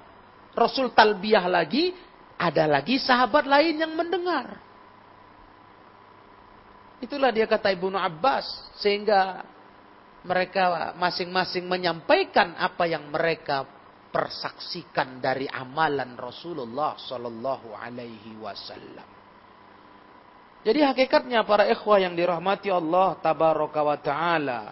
Rasul 0.56 0.88
talbiyah 0.96 1.44
lagi, 1.48 1.92
ada 2.40 2.64
lagi 2.64 2.96
sahabat 2.96 3.44
lain 3.44 3.76
yang 3.76 3.92
mendengar. 3.92 4.56
Itulah 6.98 7.30
dia 7.30 7.46
kata 7.46 7.70
Ibnu 7.74 7.94
Abbas. 7.94 8.46
Sehingga 8.78 9.42
mereka 10.26 10.94
masing-masing 10.98 11.66
menyampaikan 11.66 12.58
apa 12.58 12.84
yang 12.90 13.06
mereka 13.08 13.64
persaksikan 14.08 15.20
dari 15.20 15.46
amalan 15.46 16.16
Rasulullah 16.16 16.96
Sallallahu 16.96 17.76
Alaihi 17.76 18.34
Wasallam. 18.40 19.08
Jadi 20.66 20.80
hakikatnya 20.82 21.46
para 21.46 21.70
ikhwah 21.70 22.02
yang 22.02 22.18
dirahmati 22.18 22.68
Allah 22.72 23.14
Tabaraka 23.22 23.80
wa 23.80 23.96
Ta'ala. 23.96 24.62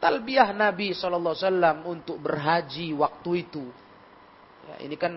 Talbiyah 0.00 0.50
Nabi 0.56 0.96
Wasallam 0.96 1.86
untuk 1.86 2.18
berhaji 2.18 2.96
waktu 2.96 3.30
itu. 3.44 3.64
Ya, 4.72 4.88
ini 4.88 4.96
kan 4.96 5.14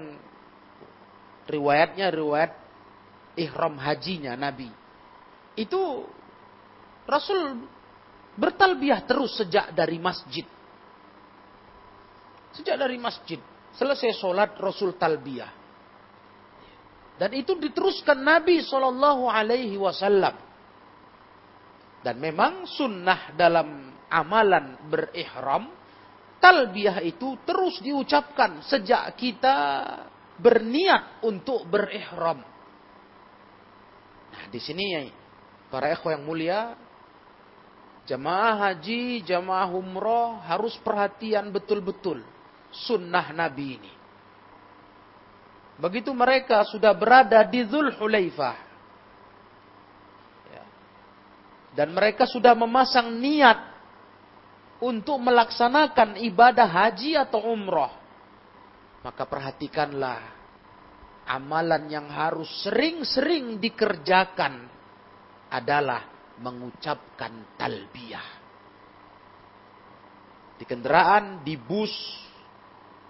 riwayatnya 1.48 2.12
riwayat 2.12 2.52
ihram 3.40 3.80
hajinya 3.80 4.36
Nabi. 4.36 4.85
Itu 5.56 6.08
Rasul 7.08 7.64
bertalbiyah 8.36 9.08
terus 9.08 9.40
sejak 9.40 9.72
dari 9.72 9.96
masjid 9.98 10.44
Sejak 12.56 12.80
dari 12.80 12.96
masjid. 12.96 13.40
Selesai 13.76 14.16
sholat 14.16 14.56
Rasul 14.56 14.96
talbiyah. 14.96 15.52
Dan 17.20 17.32
itu 17.36 17.60
diteruskan 17.60 18.16
Nabi 18.24 18.64
Wasallam. 19.76 20.36
Dan 22.00 22.16
memang 22.22 22.64
sunnah 22.64 23.36
dalam 23.36 23.92
amalan 24.08 24.88
berihram, 24.88 25.68
talbiyah 26.40 27.04
itu 27.04 27.36
terus 27.44 27.84
diucapkan 27.84 28.64
sejak 28.64 29.20
kita 29.20 29.58
berniat 30.40 31.26
untuk 31.28 31.68
berihram. 31.68 32.40
Nah, 34.32 34.46
di 34.48 34.60
sini 34.60 34.86
para 35.70 35.92
ikhwah 35.92 36.16
yang 36.16 36.26
mulia, 36.26 36.78
jamaah 38.06 38.70
haji, 38.70 39.26
jamaah 39.26 39.70
umroh 39.74 40.40
harus 40.46 40.78
perhatian 40.82 41.50
betul-betul 41.50 42.22
sunnah 42.72 43.34
Nabi 43.34 43.80
ini. 43.82 43.94
Begitu 45.76 46.16
mereka 46.16 46.64
sudah 46.64 46.96
berada 46.96 47.44
di 47.44 47.60
Zulhulaifah. 47.68 48.58
Ya. 50.48 50.64
Dan 51.76 51.92
mereka 51.92 52.24
sudah 52.24 52.56
memasang 52.56 53.12
niat 53.20 53.76
untuk 54.80 55.20
melaksanakan 55.20 56.16
ibadah 56.24 56.68
haji 56.68 57.20
atau 57.20 57.52
umroh. 57.52 57.92
Maka 59.04 59.28
perhatikanlah 59.28 60.20
amalan 61.28 61.92
yang 61.92 62.08
harus 62.08 62.48
sering-sering 62.64 63.60
dikerjakan 63.60 64.75
adalah 65.56 66.02
mengucapkan 66.40 67.56
talbiyah. 67.56 68.30
Di 70.56 70.64
kendaraan, 70.64 71.44
di 71.44 71.56
bus, 71.60 71.92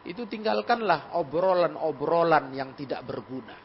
itu 0.05 0.29
tinggalkanlah 0.29 1.17
obrolan-obrolan 1.17 2.53
yang 2.53 2.77
tidak 2.77 3.01
berguna. 3.05 3.57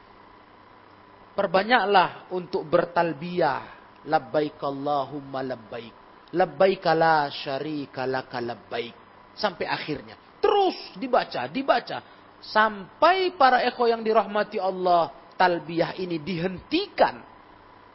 Perbanyaklah 1.36 2.32
untuk 2.32 2.64
bertalbiyah. 2.68 3.80
Labbaik 4.00 4.56
Allahumma 4.64 5.44
labbaik. 5.44 5.94
Labbaik 6.32 6.84
la 6.96 7.28
syarika 7.28 8.08
laka 8.08 8.40
labbaik. 8.40 8.96
Sampai 9.36 9.68
akhirnya. 9.68 10.16
Terus 10.40 10.76
dibaca, 10.96 11.44
dibaca. 11.52 12.00
Sampai 12.40 13.36
para 13.36 13.60
ekho 13.68 13.84
yang 13.84 14.00
dirahmati 14.00 14.56
Allah, 14.56 15.12
talbiyah 15.36 16.00
ini 16.00 16.16
dihentikan. 16.16 17.29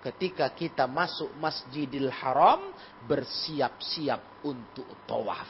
Ketika 0.06 0.46
kita 0.54 0.86
masuk 0.86 1.34
Masjidil 1.42 2.14
Haram, 2.14 2.70
bersiap-siap 3.10 4.46
untuk 4.46 4.86
tawaf. 5.10 5.50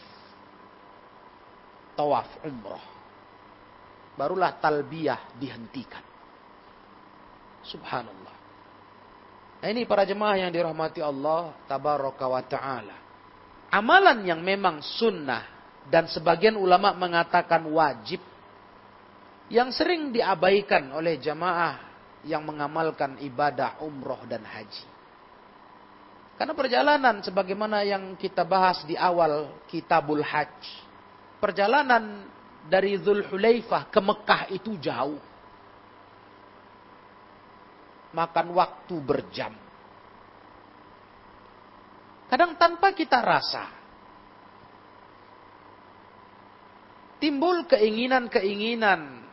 Tawaf 1.99 2.39
umroh. 2.47 2.85
Barulah 4.15 4.55
talbiyah 4.55 5.35
dihentikan. 5.35 5.99
Subhanallah. 7.67 8.35
Nah 9.59 9.67
ini 9.67 9.83
para 9.83 10.07
jemaah 10.07 10.39
yang 10.39 10.55
dirahmati 10.55 11.03
Allah 11.03 11.51
tabaraka 11.67 12.23
wa 12.23 12.39
ta'ala. 12.39 12.97
Amalan 13.75 14.23
yang 14.23 14.39
memang 14.39 14.79
sunnah 14.79 15.43
dan 15.91 16.07
sebagian 16.07 16.55
ulama 16.55 16.95
mengatakan 16.95 17.67
wajib 17.67 18.23
yang 19.51 19.67
sering 19.75 20.15
diabaikan 20.15 20.95
oleh 20.95 21.19
jamaah 21.19 21.84
yang 22.25 22.43
mengamalkan 22.43 23.21
ibadah 23.21 23.79
umroh 23.85 24.19
dan 24.25 24.41
haji. 24.43 24.85
Karena 26.35 26.51
perjalanan 26.51 27.23
sebagaimana 27.23 27.88
yang 27.88 28.19
kita 28.19 28.43
bahas 28.43 28.83
di 28.83 28.99
awal 28.99 29.55
kitabul 29.71 30.19
hajj. 30.19 30.67
Perjalanan 31.39 32.27
dari 32.67 32.99
Zulhulaifah 32.99 33.88
ke 33.88 33.99
Mekah 34.03 34.41
itu 34.51 34.75
jauh. 34.81 35.21
Makan 38.11 38.47
waktu 38.51 38.95
berjam. 38.99 39.53
Kadang 42.27 42.57
tanpa 42.59 42.91
kita 42.91 43.21
rasa. 43.21 43.85
timbul 47.25 47.65
keinginan-keinginan 47.65 49.24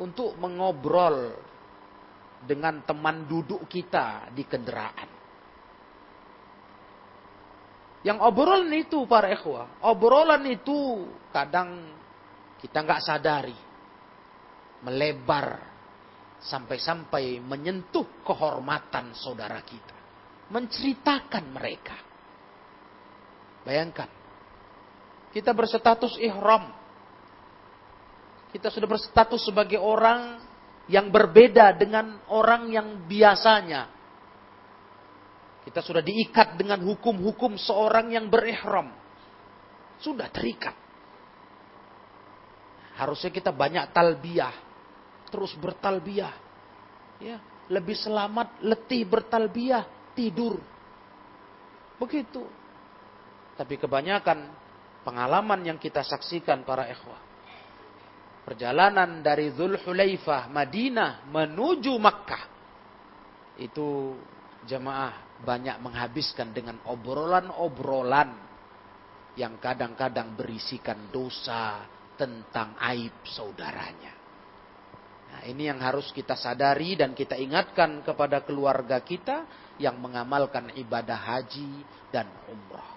untuk 0.00 0.34
mengobrol 0.40 1.34
dengan 2.44 2.84
teman 2.84 3.24
duduk 3.24 3.64
kita 3.68 4.28
di 4.34 4.44
kendaraan. 4.44 5.10
Yang 8.04 8.18
obrolan 8.20 8.72
itu 8.76 9.08
para 9.08 9.32
ikhwah, 9.32 9.80
obrolan 9.80 10.44
itu 10.44 11.08
kadang 11.32 11.88
kita 12.60 12.84
nggak 12.84 13.00
sadari 13.00 13.56
melebar 14.84 15.72
sampai-sampai 16.44 17.40
menyentuh 17.40 18.20
kehormatan 18.20 19.16
saudara 19.16 19.64
kita, 19.64 19.96
menceritakan 20.52 21.44
mereka. 21.48 21.96
Bayangkan, 23.64 24.12
kita 25.32 25.56
berstatus 25.56 26.20
ihram. 26.20 26.83
Kita 28.54 28.70
sudah 28.70 28.86
berstatus 28.86 29.42
sebagai 29.50 29.82
orang 29.82 30.38
yang 30.86 31.10
berbeda 31.10 31.74
dengan 31.74 32.22
orang 32.30 32.70
yang 32.70 33.02
biasanya. 33.10 33.90
Kita 35.66 35.82
sudah 35.82 35.98
diikat 35.98 36.54
dengan 36.54 36.78
hukum-hukum 36.86 37.58
seorang 37.58 38.14
yang 38.14 38.30
berihram. 38.30 38.94
Sudah 39.98 40.30
terikat. 40.30 40.76
Harusnya 42.94 43.34
kita 43.34 43.50
banyak 43.50 43.90
talbiyah. 43.90 44.54
Terus 45.34 45.50
bertalbiyah. 45.58 46.34
Ya, 47.18 47.42
lebih 47.72 47.98
selamat 47.98 48.62
letih 48.62 49.02
bertalbiyah, 49.08 50.14
tidur. 50.14 50.62
Begitu. 51.98 52.46
Tapi 53.58 53.74
kebanyakan 53.82 54.52
pengalaman 55.02 55.64
yang 55.64 55.78
kita 55.80 56.04
saksikan 56.04 56.62
para 56.62 56.86
ikhwah. 56.92 57.23
Perjalanan 58.44 59.24
dari 59.24 59.48
Zulhulaifah, 59.56 60.52
Madinah 60.52 61.24
menuju 61.32 61.96
Makkah. 61.96 62.44
Itu 63.56 64.20
jemaah 64.68 65.40
banyak 65.40 65.80
menghabiskan 65.80 66.52
dengan 66.52 66.80
obrolan-obrolan 66.84 68.30
yang 69.34 69.56
kadang-kadang 69.58 70.36
berisikan 70.36 71.08
dosa 71.08 71.88
tentang 72.14 72.78
aib 72.94 73.12
saudaranya. 73.26 74.14
Nah, 75.34 75.40
ini 75.50 75.66
yang 75.66 75.82
harus 75.82 76.14
kita 76.14 76.38
sadari 76.38 76.94
dan 76.94 77.10
kita 77.10 77.34
ingatkan 77.34 78.06
kepada 78.06 78.46
keluarga 78.46 79.02
kita 79.02 79.42
yang 79.82 79.98
mengamalkan 79.98 80.70
ibadah 80.78 81.18
haji 81.18 81.82
dan 82.14 82.30
umrah. 82.46 82.94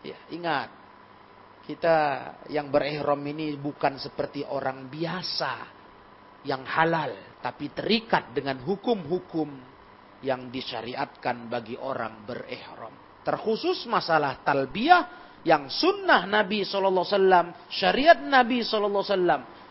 Ya, 0.00 0.16
ingat, 0.32 0.72
kita 1.62 1.96
yang 2.50 2.68
berihram 2.68 3.22
ini 3.22 3.54
bukan 3.54 3.98
seperti 3.98 4.42
orang 4.42 4.90
biasa 4.90 5.52
yang 6.42 6.66
halal, 6.66 7.38
tapi 7.38 7.70
terikat 7.70 8.34
dengan 8.34 8.58
hukum-hukum 8.66 9.50
yang 10.22 10.50
disyariatkan 10.50 11.46
bagi 11.46 11.78
orang 11.78 12.26
berihram. 12.26 12.94
Terkhusus 13.22 13.86
masalah 13.86 14.42
talbiyah 14.42 15.22
yang 15.46 15.70
sunnah 15.70 16.26
Nabi 16.26 16.66
SAW, 16.66 17.70
syariat 17.70 18.18
Nabi 18.18 18.62
SAW 18.66 19.62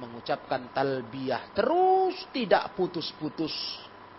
mengucapkan 0.00 0.74
talbiyah 0.74 1.54
terus 1.54 2.28
tidak 2.34 2.72
putus-putus 2.76 3.52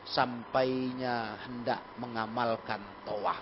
sampainya 0.05 1.41
hendak 1.45 1.97
mengamalkan 1.97 2.81
tawaf. 3.01 3.41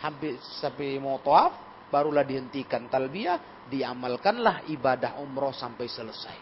Habis 0.00 0.40
sampai 0.60 0.96
mau 0.96 1.20
tawaf, 1.20 1.69
barulah 1.90 2.22
dihentikan 2.22 2.86
talbiyah, 2.86 3.66
diamalkanlah 3.68 4.70
ibadah 4.70 5.18
umroh 5.20 5.52
sampai 5.52 5.90
selesai. 5.90 6.38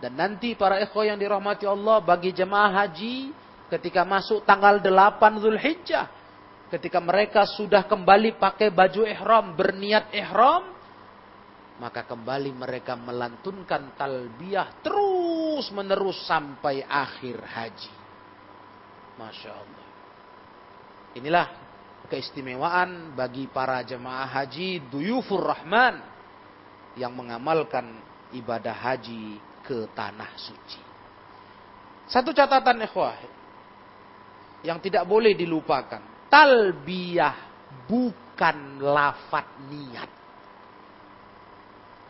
Dan 0.00 0.16
nanti 0.16 0.56
para 0.56 0.80
ikhwah 0.80 1.12
yang 1.12 1.20
dirahmati 1.20 1.68
Allah 1.68 2.00
bagi 2.00 2.32
jemaah 2.32 2.72
haji 2.82 3.36
ketika 3.68 4.02
masuk 4.02 4.42
tanggal 4.48 4.80
8 4.80 5.44
Zulhijjah, 5.44 6.08
ketika 6.72 6.98
mereka 6.98 7.44
sudah 7.44 7.84
kembali 7.84 8.40
pakai 8.40 8.72
baju 8.72 9.04
ihram, 9.04 9.52
berniat 9.52 10.08
ihram, 10.16 10.72
maka 11.76 12.04
kembali 12.08 12.52
mereka 12.56 12.96
melantunkan 12.96 13.96
talbiyah 13.96 14.80
terus 14.80 15.68
menerus 15.72 16.24
sampai 16.24 16.80
akhir 16.84 17.40
haji. 17.40 17.94
Masya 19.20 19.50
Allah. 19.52 19.86
Inilah 21.20 21.46
keistimewaan 22.10 23.14
bagi 23.14 23.46
para 23.46 23.86
jemaah 23.86 24.26
haji 24.26 24.90
duyufur 24.90 25.46
rahman 25.46 26.02
yang 26.98 27.14
mengamalkan 27.14 28.02
ibadah 28.34 28.74
haji 28.74 29.38
ke 29.62 29.86
tanah 29.94 30.34
suci. 30.34 30.82
Satu 32.10 32.34
catatan 32.34 32.82
ikhwah 32.82 33.14
yang 34.66 34.82
tidak 34.82 35.06
boleh 35.06 35.38
dilupakan. 35.38 36.26
Talbiyah 36.26 37.36
bukan 37.86 38.82
lafat 38.82 39.46
niat. 39.70 40.10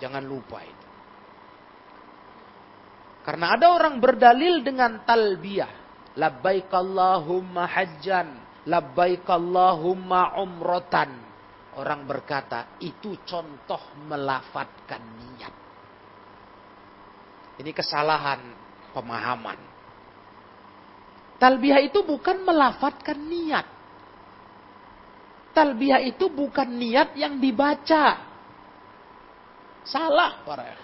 Jangan 0.01 0.25
lupa 0.25 0.65
itu. 0.65 0.89
Karena 3.21 3.53
ada 3.53 3.77
orang 3.77 4.01
berdalil 4.01 4.65
dengan 4.65 5.05
talbiyah. 5.05 5.79
Labbaik 6.17 6.73
Allahumma 6.73 7.69
hajjan 7.69 8.50
labbaik 8.69 9.25
Allahumma 9.29 10.37
umrotan. 10.41 11.31
Orang 11.79 12.05
berkata, 12.05 12.77
itu 12.83 13.15
contoh 13.23 13.79
melafatkan 14.05 15.01
niat. 15.01 15.55
Ini 17.63 17.71
kesalahan 17.71 18.41
pemahaman. 18.91 19.59
Talbiyah 21.41 21.81
itu 21.81 22.03
bukan 22.05 22.43
melafatkan 22.43 23.17
niat. 23.17 23.67
Talbiyah 25.55 26.03
itu 26.05 26.27
bukan 26.29 26.69
niat 26.69 27.15
yang 27.17 27.39
dibaca. 27.39 28.29
Salah 29.87 30.43
para 30.45 30.77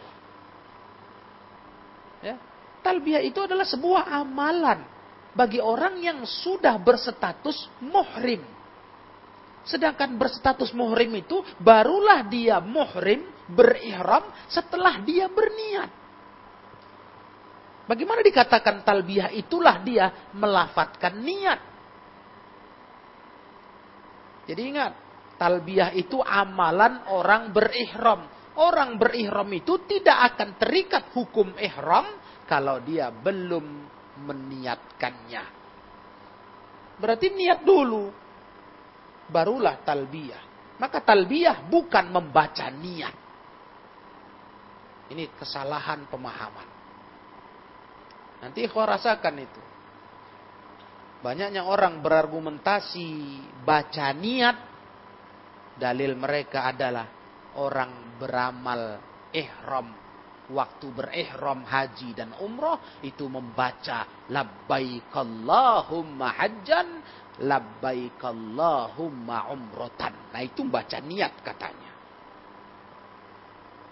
Ya. 2.24 2.40
Talbiyah 2.80 3.20
itu 3.20 3.36
adalah 3.44 3.68
sebuah 3.68 4.08
amalan 4.08 4.95
bagi 5.36 5.60
orang 5.60 6.00
yang 6.00 6.24
sudah 6.24 6.80
berstatus 6.80 7.68
muhrim. 7.84 8.40
Sedangkan 9.68 10.16
berstatus 10.16 10.72
muhrim 10.72 11.12
itu 11.20 11.44
barulah 11.60 12.24
dia 12.24 12.56
muhrim 12.64 13.28
berihram 13.52 14.24
setelah 14.48 15.04
dia 15.04 15.28
berniat. 15.28 15.90
Bagaimana 17.86 18.24
dikatakan 18.24 18.82
talbiyah 18.82 19.30
itulah 19.36 19.78
dia 19.84 20.30
melafatkan 20.34 21.22
niat. 21.22 21.60
Jadi 24.46 24.62
ingat, 24.62 24.92
talbiyah 25.38 25.94
itu 25.94 26.18
amalan 26.18 27.06
orang 27.10 27.54
berihram. 27.54 28.26
Orang 28.56 28.96
berihram 28.96 29.46
itu 29.52 29.84
tidak 29.84 30.34
akan 30.34 30.56
terikat 30.56 31.12
hukum 31.12 31.54
ihram 31.60 32.08
kalau 32.48 32.80
dia 32.80 33.12
belum 33.12 33.95
meniatkannya. 34.20 35.44
Berarti 36.96 37.26
niat 37.32 37.60
dulu. 37.62 38.24
barulah 39.26 39.82
talbiyah. 39.82 40.42
Maka 40.78 41.02
talbiyah 41.02 41.66
bukan 41.66 42.14
membaca 42.14 42.70
niat. 42.70 43.16
Ini 45.10 45.34
kesalahan 45.34 46.06
pemahaman. 46.06 46.68
Nanti 48.38 48.62
ikhwah 48.62 48.94
rasakan 48.94 49.36
itu. 49.42 49.62
Banyaknya 51.26 51.66
orang 51.66 51.98
berargumentasi 52.06 53.10
baca 53.66 54.14
niat. 54.14 54.56
Dalil 55.74 56.14
mereka 56.14 56.70
adalah 56.70 57.10
orang 57.58 58.16
beramal 58.22 59.02
ihram 59.34 60.05
waktu 60.50 60.86
berihram 60.94 61.66
haji 61.66 62.14
dan 62.14 62.30
umroh 62.38 62.78
itu 63.02 63.26
membaca 63.26 64.26
labbaik 64.30 65.10
Allahumma 65.10 66.30
hajjan 66.38 67.02
labbaik 67.42 68.22
Allahumma 68.22 69.52
umrotan. 69.52 70.32
Nah 70.32 70.40
itu 70.40 70.64
baca 70.64 70.98
niat 71.02 71.42
katanya. 71.44 71.92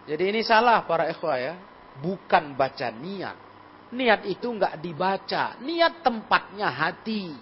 Jadi 0.04 0.24
ini 0.36 0.40
salah 0.44 0.84
para 0.84 1.08
ikhwah 1.08 1.36
ya. 1.40 1.54
Bukan 2.00 2.56
baca 2.56 2.88
niat. 2.92 3.36
Niat 3.94 4.26
itu 4.28 4.46
enggak 4.48 4.80
dibaca. 4.80 5.56
Niat 5.60 6.04
tempatnya 6.04 6.68
hati. 6.68 7.32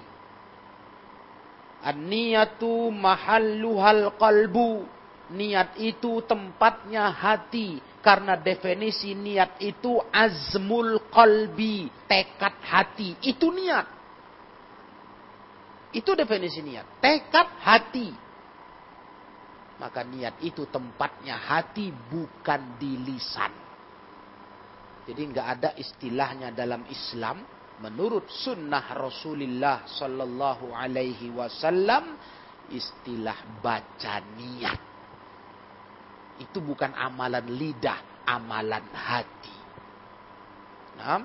An-niyatu 1.82 2.90
mahalluhal 2.94 4.14
qalbu. 4.14 4.86
Niat 5.34 5.74
itu 5.80 6.22
tempatnya 6.22 7.10
hati. 7.10 7.82
Karena 8.02 8.34
definisi 8.34 9.14
niat 9.14 9.62
itu 9.62 10.02
azmul 10.10 11.06
qalbi. 11.06 11.86
Tekad 12.10 12.58
hati. 12.66 13.14
Itu 13.22 13.54
niat. 13.54 13.86
Itu 15.94 16.18
definisi 16.18 16.60
niat. 16.66 16.98
Tekad 16.98 17.48
hati. 17.62 18.10
Maka 19.78 20.02
niat 20.02 20.42
itu 20.42 20.66
tempatnya 20.66 21.38
hati 21.38 21.94
bukan 21.94 22.76
di 22.78 22.98
lisan. 23.06 23.54
Jadi 25.02 25.22
nggak 25.34 25.48
ada 25.58 25.70
istilahnya 25.74 26.54
dalam 26.54 26.86
Islam 26.86 27.42
menurut 27.82 28.30
sunnah 28.30 28.94
Rasulullah 28.94 29.82
Sallallahu 29.90 30.70
Alaihi 30.70 31.34
Wasallam 31.34 32.14
istilah 32.70 33.58
baca 33.58 34.22
niat. 34.38 34.91
Itu 36.42 36.58
bukan 36.58 36.90
amalan 36.98 37.46
lidah, 37.46 38.26
amalan 38.26 38.82
hati. 38.90 39.54
Nah, 40.98 41.22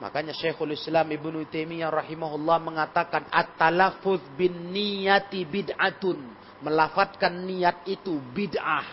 makanya 0.00 0.32
Syekhul 0.32 0.72
Islam 0.72 1.12
Ibnu 1.12 1.44
Taimiyah 1.52 1.92
rahimahullah 1.92 2.56
mengatakan 2.64 3.28
at-talaffuz 3.28 4.24
bin 4.40 4.72
niyati 4.72 5.44
bid'atun. 5.44 6.16
Melafatkan 6.64 7.44
niat 7.44 7.84
itu 7.84 8.16
bid'ah. 8.32 8.88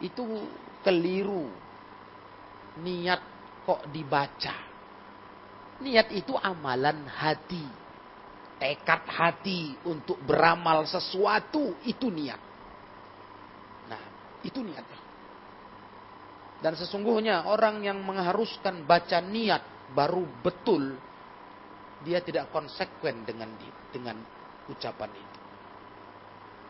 Itu 0.00 0.22
keliru. 0.86 1.50
Niat 2.80 3.20
kok 3.66 3.90
dibaca. 3.90 4.56
Niat 5.82 6.08
itu 6.14 6.32
amalan 6.38 7.04
hati. 7.10 7.66
Tekad 8.54 9.02
hati 9.10 9.76
untuk 9.84 10.16
beramal 10.22 10.86
sesuatu 10.86 11.74
itu 11.84 12.08
niat. 12.08 12.53
Itu 14.44 14.60
niat. 14.60 14.86
Dan 16.60 16.72
sesungguhnya 16.80 17.44
orang 17.48 17.84
yang 17.84 18.00
mengharuskan 18.00 18.88
baca 18.88 19.20
niat 19.20 19.92
baru 19.92 20.24
betul 20.40 20.96
dia 22.04 22.20
tidak 22.20 22.52
konsekuen 22.52 23.24
dengan 23.24 23.48
dengan 23.92 24.16
ucapan 24.68 25.10
itu. 25.12 25.40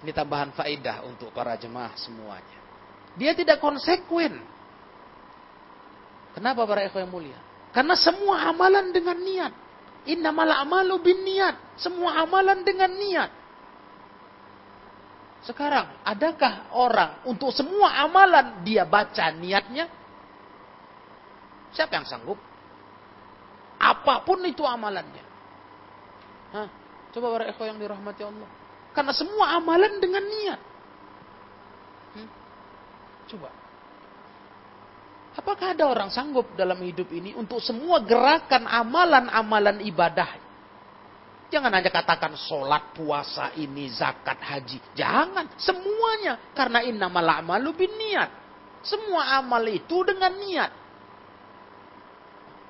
Ini 0.06 0.12
tambahan 0.14 0.54
faedah 0.54 1.06
untuk 1.06 1.34
para 1.34 1.58
jemaah 1.58 1.94
semuanya. 1.98 2.58
Dia 3.14 3.34
tidak 3.34 3.62
konsekuen. 3.62 4.37
Kenapa 6.34 6.66
para 6.66 6.82
ikhwan 6.87 7.06
mulia? 7.06 7.38
Karena 7.70 7.94
semua 7.94 8.50
amalan 8.50 8.90
dengan 8.90 9.18
niat. 9.18 9.52
Innamal 10.10 10.50
amalu 10.50 10.98
bin 11.00 11.22
niat. 11.22 11.78
Semua 11.78 12.20
amalan 12.22 12.66
dengan 12.66 12.90
niat. 12.90 13.30
Sekarang, 15.44 16.00
adakah 16.09 16.72
orang 16.72 17.20
untuk 17.28 17.52
semua 17.52 18.00
amalan 18.00 18.64
dia 18.64 18.88
baca 18.88 19.28
niatnya? 19.28 19.85
Siapa 21.76 22.00
yang 22.00 22.09
sanggup? 22.09 22.40
Apa 23.76 24.24
pun 24.24 24.40
itu 24.48 24.64
amalannya. 24.64 25.24
Hah? 26.57 26.68
Coba 27.12 27.37
para 27.37 27.44
ikhwan 27.52 27.76
yang 27.76 27.80
dirahmati 27.83 28.22
Allah. 28.24 28.48
Karena 28.96 29.12
semua 29.12 29.52
amalan 29.52 30.00
dengan 30.00 30.24
niat. 30.24 30.61
Hmm? 32.16 32.28
Coba. 33.28 33.48
Apakah 35.35 35.74
ada 35.74 35.85
orang 35.90 36.09
sanggup 36.14 36.54
dalam 36.54 36.78
hidup 36.80 37.11
ini 37.11 37.35
untuk 37.35 37.59
semua 37.59 38.00
gerakan 38.00 38.64
amalan-amalan 38.70 39.83
ibadah 39.83 40.43
Jangan 41.52 41.70
hanya 41.70 41.90
katakan 41.92 42.35
sholat, 42.35 42.96
puasa, 42.96 43.54
ini, 43.61 43.87
zakat, 43.92 44.40
haji. 44.40 44.78
Jangan. 44.96 45.54
Semuanya. 45.61 46.52
Karena 46.57 46.83
innamal 46.83 47.24
a'malu 47.24 47.70
bin 47.76 47.92
niat. 47.94 48.30
Semua 48.85 49.40
amal 49.40 49.64
itu 49.68 50.04
dengan 50.04 50.33
niat. 50.37 50.72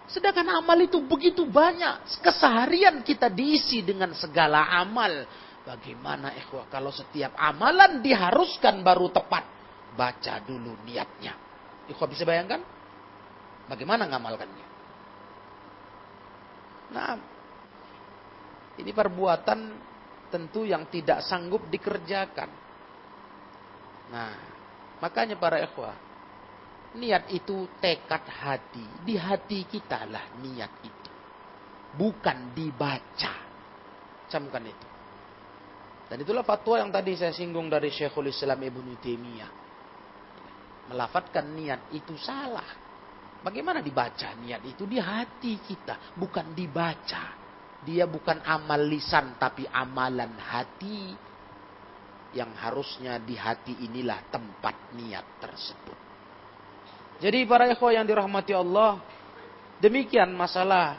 Sedangkan 0.07 0.47
amal 0.63 0.79
itu 0.79 1.03
begitu 1.03 1.43
banyak. 1.43 2.23
Keseharian 2.23 3.03
kita 3.03 3.27
diisi 3.27 3.83
dengan 3.83 4.15
segala 4.15 4.71
amal. 4.79 5.27
Bagaimana 5.65 6.37
ikhwah 6.37 6.69
kalau 6.69 6.93
setiap 6.93 7.35
amalan 7.35 7.99
diharuskan 8.05 8.85
baru 8.85 9.11
tepat. 9.11 9.43
Baca 9.99 10.35
dulu 10.45 10.77
niatnya. 10.87 11.35
Ikhwah 11.91 12.07
bisa 12.07 12.23
bayangkan? 12.23 12.63
Bagaimana 13.67 14.05
ngamalkannya? 14.07 14.67
Nah, 16.95 17.17
ini 18.81 18.91
perbuatan 18.91 19.61
tentu 20.35 20.67
yang 20.67 20.91
tidak 20.91 21.23
sanggup 21.23 21.71
dikerjakan. 21.71 22.51
Nah, 24.11 24.35
makanya 24.99 25.39
para 25.39 25.63
ikhwah, 25.63 25.95
niat 26.99 27.31
itu 27.31 27.71
tekad 27.79 28.27
hati. 28.27 28.83
Di 29.07 29.15
hati 29.15 29.63
kita 29.63 30.11
lah 30.11 30.35
niat 30.43 30.73
itu. 30.83 31.11
Bukan 31.95 32.51
dibaca. 32.51 33.35
Camkan 34.27 34.65
itu. 34.67 34.89
Dan 36.11 36.21
itulah 36.21 36.43
fatwa 36.43 36.83
yang 36.83 36.91
tadi 36.91 37.15
saya 37.15 37.31
singgung 37.31 37.71
dari 37.71 37.95
Syekhul 37.95 38.35
Islam 38.35 38.59
Ibnu 38.59 38.93
Taimiyah. 38.99 39.53
Melafatkan 40.91 41.47
niat 41.55 41.95
itu 41.95 42.19
salah. 42.19 42.67
Bagaimana 43.41 43.79
dibaca 43.85 44.35
niat 44.35 44.65
itu 44.67 44.89
di 44.89 44.97
hati 44.97 45.63
kita, 45.63 46.17
bukan 46.17 46.53
dibaca. 46.57 47.44
Dia 47.85 48.09
bukan 48.09 48.41
amal 48.45 48.81
lisan 48.89 49.37
tapi 49.37 49.69
amalan 49.69 50.33
hati 50.41 51.13
yang 52.35 52.51
harusnya 52.59 53.23
di 53.23 53.39
hati 53.39 53.87
inilah 53.87 54.27
tempat 54.29 54.93
niat 54.97 55.39
tersebut. 55.39 55.99
Jadi 57.23 57.47
para 57.47 57.71
ikhwah 57.71 57.95
yang 57.95 58.05
dirahmati 58.05 58.53
Allah, 58.57 58.99
demikian 59.79 60.35
masalah 60.35 60.99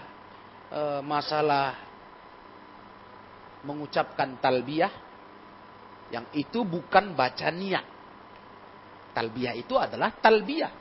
e, 0.71 0.81
masalah 1.03 1.75
mengucapkan 3.67 4.39
talbiyah 4.39 4.93
yang 6.13 6.29
itu 6.37 6.63
bukan 6.63 7.17
baca 7.17 7.51
niat. 7.51 7.85
Talbiyah 9.11 9.53
itu 9.57 9.75
adalah 9.75 10.15
talbiyah. 10.15 10.73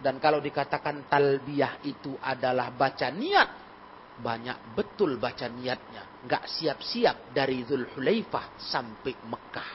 Dan 0.00 0.20
kalau 0.20 0.40
dikatakan 0.40 1.08
talbiyah 1.08 1.84
itu 1.84 2.16
adalah 2.20 2.72
baca 2.72 3.08
niat, 3.08 3.63
banyak 4.14 4.78
betul 4.78 5.18
baca 5.18 5.50
niatnya. 5.50 6.22
Nggak 6.22 6.44
siap-siap 6.46 7.34
dari 7.34 7.66
Zulhulaifah 7.66 8.46
sampai 8.62 9.14
Mekah. 9.26 9.72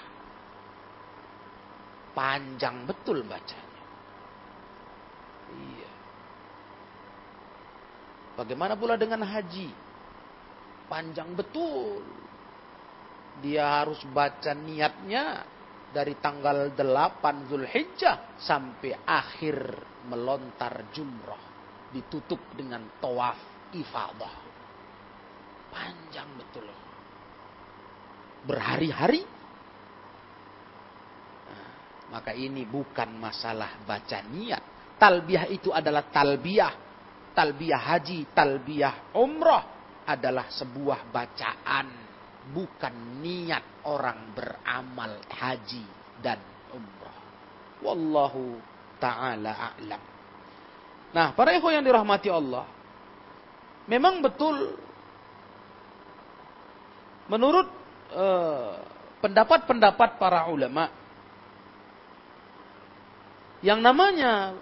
Panjang 2.16 2.88
betul 2.88 3.28
bacanya. 3.28 3.84
Iya. 5.50 5.92
Bagaimana 8.40 8.80
pula 8.80 8.96
dengan 8.96 9.28
haji? 9.28 9.70
Panjang 10.88 11.36
betul. 11.36 12.02
Dia 13.44 13.84
harus 13.84 14.00
baca 14.10 14.52
niatnya 14.56 15.44
dari 15.92 16.16
tanggal 16.20 16.76
8 16.76 17.50
Zulhijjah 17.52 18.40
sampai 18.40 18.96
akhir 19.04 19.58
melontar 20.08 20.92
jumrah. 20.96 21.44
Ditutup 21.90 22.40
dengan 22.54 22.86
tawaf 23.02 23.59
ifadah. 23.76 24.36
Panjang 25.70 26.30
betul. 26.38 26.66
Berhari-hari. 28.48 29.22
Nah, 31.46 31.70
maka 32.18 32.32
ini 32.34 32.66
bukan 32.66 33.20
masalah 33.20 33.84
baca 33.86 34.20
niat. 34.26 34.96
Talbiah 34.98 35.46
itu 35.52 35.70
adalah 35.70 36.10
talbiah. 36.10 36.74
Talbiah 37.36 37.82
haji, 37.94 38.34
talbiah 38.34 39.14
umrah 39.16 39.64
adalah 40.10 40.50
sebuah 40.50 41.14
bacaan. 41.14 42.10
bukan 42.50 43.22
niat 43.22 43.86
orang 43.86 44.34
beramal 44.34 45.22
haji 45.30 45.86
dan 46.18 46.42
umrah. 46.74 47.20
Wallahu 47.86 48.58
taala 48.98 49.78
a'lam. 49.78 50.02
Nah, 51.14 51.34
para 51.38 51.54
ikhwan 51.54 51.78
yang 51.78 51.86
dirahmati 51.86 52.30
Allah, 52.30 52.66
memang 53.90 54.22
betul 54.22 54.78
menurut 57.26 57.68
eh, 58.14 58.74
pendapat-pendapat 59.20 60.22
para 60.22 60.48
ulama 60.48 60.88
yang 63.60 63.84
namanya 63.84 64.56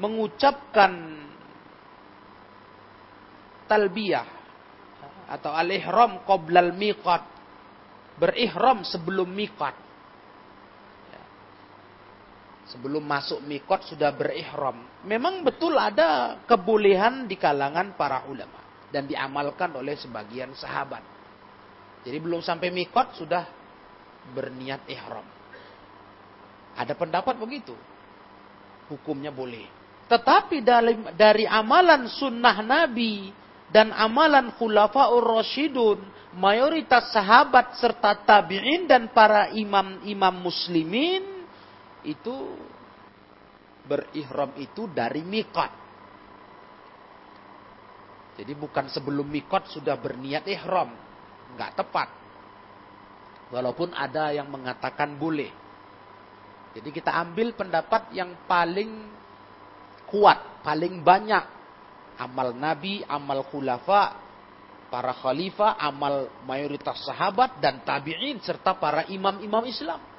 mengucapkan 0.00 1.20
talbiyah 3.68 4.28
atau 5.32 5.52
al-ihram 5.52 6.20
qoblal 6.28 6.76
miqat. 6.76 7.24
Berihram 8.12 8.84
sebelum 8.84 9.24
miqat. 9.32 9.72
Sebelum 12.72 13.04
masuk 13.04 13.44
miqat 13.44 13.84
sudah 13.84 14.08
berihram. 14.16 14.80
Memang 15.04 15.44
betul 15.44 15.76
ada 15.76 16.40
kebolehan 16.48 17.28
di 17.28 17.36
kalangan 17.36 17.92
para 18.00 18.24
ulama 18.32 18.88
dan 18.88 19.04
diamalkan 19.04 19.76
oleh 19.76 19.92
sebagian 20.00 20.56
sahabat. 20.56 21.04
Jadi 22.00 22.16
belum 22.16 22.40
sampai 22.40 22.72
miqat 22.72 23.20
sudah 23.20 23.44
berniat 24.32 24.88
ihram. 24.88 25.26
Ada 26.72 26.96
pendapat 26.96 27.36
begitu. 27.36 27.76
Hukumnya 28.88 29.28
boleh. 29.28 29.68
Tetapi 30.08 30.64
dari, 30.64 30.96
dari 31.12 31.44
amalan 31.44 32.08
sunnah 32.08 32.56
Nabi 32.64 33.32
dan 33.68 33.92
amalan 33.92 34.52
khulafaur 34.56 35.40
rasyidun, 35.40 36.00
mayoritas 36.36 37.12
sahabat 37.12 37.76
serta 37.80 38.20
tabi'in 38.24 38.84
dan 38.88 39.08
para 39.12 39.52
imam-imam 39.52 40.36
muslimin 40.40 41.31
itu 42.06 42.54
berihram 43.86 44.54
itu 44.58 44.86
dari 44.90 45.22
mikot. 45.26 45.72
Jadi 48.38 48.52
bukan 48.56 48.88
sebelum 48.88 49.28
mikot 49.28 49.68
sudah 49.68 49.98
berniat 49.98 50.48
ihram. 50.48 50.90
Enggak 51.52 51.76
tepat. 51.76 52.08
Walaupun 53.52 53.92
ada 53.92 54.32
yang 54.32 54.48
mengatakan 54.48 55.14
boleh. 55.20 55.52
Jadi 56.72 56.88
kita 56.88 57.12
ambil 57.12 57.52
pendapat 57.52 58.08
yang 58.16 58.32
paling 58.48 59.12
kuat, 60.08 60.64
paling 60.64 61.04
banyak 61.04 61.44
amal 62.16 62.56
nabi, 62.56 63.04
amal 63.04 63.44
khulafa, 63.44 64.16
para 64.92 65.12
khalifah, 65.16 65.80
amal 65.80 66.28
mayoritas 66.44 67.00
sahabat 67.04 67.60
dan 67.64 67.80
tabi'in 67.84 68.40
serta 68.44 68.76
para 68.76 69.08
imam-imam 69.08 69.64
Islam. 69.64 70.11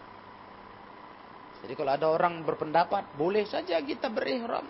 Jadi 1.63 1.73
kalau 1.80 1.95
ada 1.95 2.08
orang 2.12 2.43
berpendapat, 2.43 3.15
boleh 3.15 3.47
saja 3.47 3.80
kita 3.80 4.12
berihram. 4.12 4.67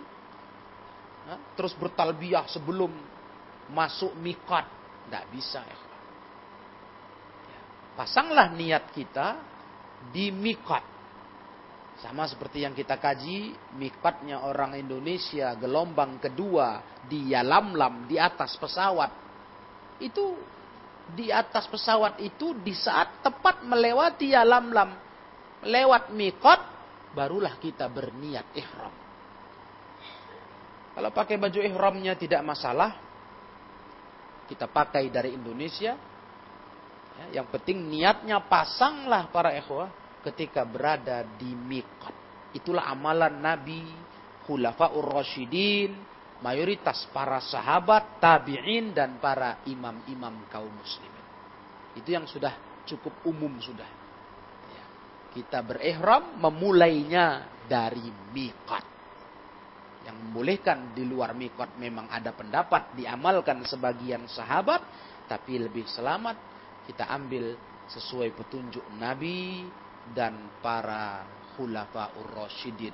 Terus 1.58 1.74
bertalbiyah 1.74 2.46
sebelum 2.46 2.94
masuk 3.74 4.14
mikat. 4.22 4.62
Tidak 5.04 5.24
bisa. 5.34 5.60
Ya. 5.66 5.78
Pasanglah 7.98 8.48
niat 8.54 8.94
kita 8.94 9.42
di 10.14 10.30
mikat. 10.30 10.94
Sama 11.98 12.26
seperti 12.26 12.66
yang 12.66 12.74
kita 12.74 12.98
kaji, 12.98 13.54
mikatnya 13.78 14.42
orang 14.42 14.74
Indonesia 14.74 15.54
gelombang 15.54 16.18
kedua 16.18 16.82
di 17.06 17.30
Yalamlam 17.34 18.10
di 18.10 18.18
atas 18.18 18.58
pesawat. 18.58 19.10
Itu 20.02 20.34
di 21.14 21.30
atas 21.30 21.70
pesawat 21.70 22.18
itu 22.18 22.56
di 22.64 22.74
saat 22.74 23.22
tepat 23.22 23.62
melewati 23.62 24.34
Yalamlam, 24.34 24.90
lewat 25.62 26.10
mikot, 26.10 26.73
barulah 27.14 27.56
kita 27.62 27.86
berniat 27.86 28.52
ihram. 28.58 28.94
Kalau 30.94 31.10
pakai 31.10 31.38
baju 31.38 31.58
ihramnya 31.62 32.14
tidak 32.14 32.42
masalah, 32.42 32.94
kita 34.46 34.68
pakai 34.68 35.10
dari 35.10 35.34
Indonesia. 35.34 35.94
Ya, 37.14 37.40
yang 37.40 37.46
penting 37.50 37.86
niatnya 37.86 38.42
pasanglah 38.42 39.30
para 39.30 39.54
ikhwah 39.54 39.90
ketika 40.26 40.66
berada 40.66 41.22
di 41.38 41.54
miqat. 41.54 42.14
Itulah 42.54 42.86
amalan 42.90 43.38
Nabi, 43.42 43.82
Khulafaur 44.46 45.02
Rasyidin, 45.02 45.94
mayoritas 46.42 47.08
para 47.10 47.42
sahabat, 47.42 48.22
tabi'in 48.22 48.94
dan 48.94 49.18
para 49.18 49.62
imam-imam 49.66 50.46
kaum 50.50 50.70
muslimin. 50.70 51.24
Itu 51.98 52.14
yang 52.14 52.26
sudah 52.26 52.84
cukup 52.86 53.24
umum 53.26 53.58
sudah. 53.58 54.03
Kita 55.34 55.66
berihram 55.66 56.38
memulainya 56.38 57.50
dari 57.66 58.06
miqat. 58.30 58.86
Yang 60.06 60.16
membolehkan 60.20 60.94
di 60.94 61.02
luar 61.02 61.34
miqat 61.34 61.74
memang 61.80 62.06
ada 62.06 62.30
pendapat 62.30 62.94
diamalkan 62.94 63.66
sebagian 63.66 64.30
sahabat, 64.30 64.84
tapi 65.26 65.58
lebih 65.58 65.88
selamat 65.90 66.38
kita 66.86 67.08
ambil 67.08 67.56
sesuai 67.88 68.32
petunjuk 68.36 68.84
Nabi 69.00 69.64
dan 70.12 70.60
para 70.60 71.24
khulafaur 71.56 72.44
rasyidin 72.44 72.92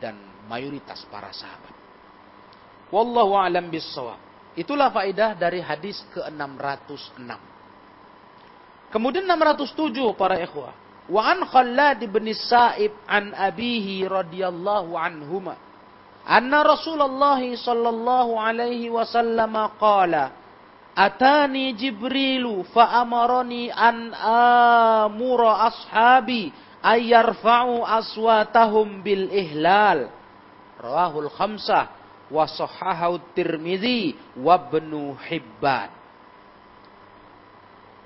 dan 0.00 0.16
mayoritas 0.48 1.04
para 1.08 1.32
sahabat. 1.32 1.72
Wallahu 2.92 3.36
a'lam 3.36 3.68
bissawab. 3.68 4.20
Itulah 4.56 4.88
faedah 4.88 5.36
dari 5.36 5.60
hadis 5.60 6.00
ke-606. 6.16 7.28
Kemudian 8.88 9.28
607 9.28 10.16
para 10.16 10.40
ikhwah. 10.40 10.85
Wa 11.06 11.22
an 11.30 11.46
Khallad 11.46 12.02
bin 12.10 12.26
Sa'ib 12.34 12.90
an 13.06 13.30
abihi 13.30 14.10
radhiyallahu 14.10 14.98
anhuma. 14.98 15.54
Anna 16.26 16.66
Rasulullah 16.66 17.38
sallallahu 17.38 18.34
alaihi 18.34 18.90
wasallam 18.90 19.54
qala 19.78 20.34
Atani 20.96 21.76
Jibrilu 21.76 22.64
fa'amarani 22.72 23.68
an 23.68 24.16
amura 24.16 25.68
ashabi 25.68 26.48
ayyarfa'u 26.80 27.84
aswatahum 27.84 29.04
bil 29.04 29.28
ihlal. 29.28 30.08
Rawahul 30.80 31.28
khamsah 31.36 31.92
wa 32.32 32.48
sahahahu 32.48 33.20
Tirmidzi 33.36 34.16
wa 34.40 34.56
Ibnu 34.56 35.20
Hibban. 35.20 35.95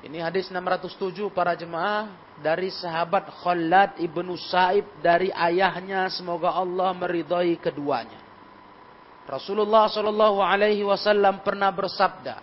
Ini 0.00 0.24
hadis 0.24 0.48
607 0.48 1.28
para 1.28 1.52
jemaah 1.52 2.08
dari 2.40 2.72
sahabat 2.72 3.28
Khalad 3.44 4.00
ibnu 4.00 4.32
Sa'ib 4.32 4.88
dari 5.04 5.28
ayahnya 5.28 6.08
semoga 6.08 6.56
Allah 6.56 6.88
meridhai 6.96 7.52
keduanya. 7.60 8.16
Rasulullah 9.28 9.92
Shallallahu 9.92 10.40
Alaihi 10.40 10.80
Wasallam 10.88 11.44
pernah 11.44 11.68
bersabda, 11.68 12.40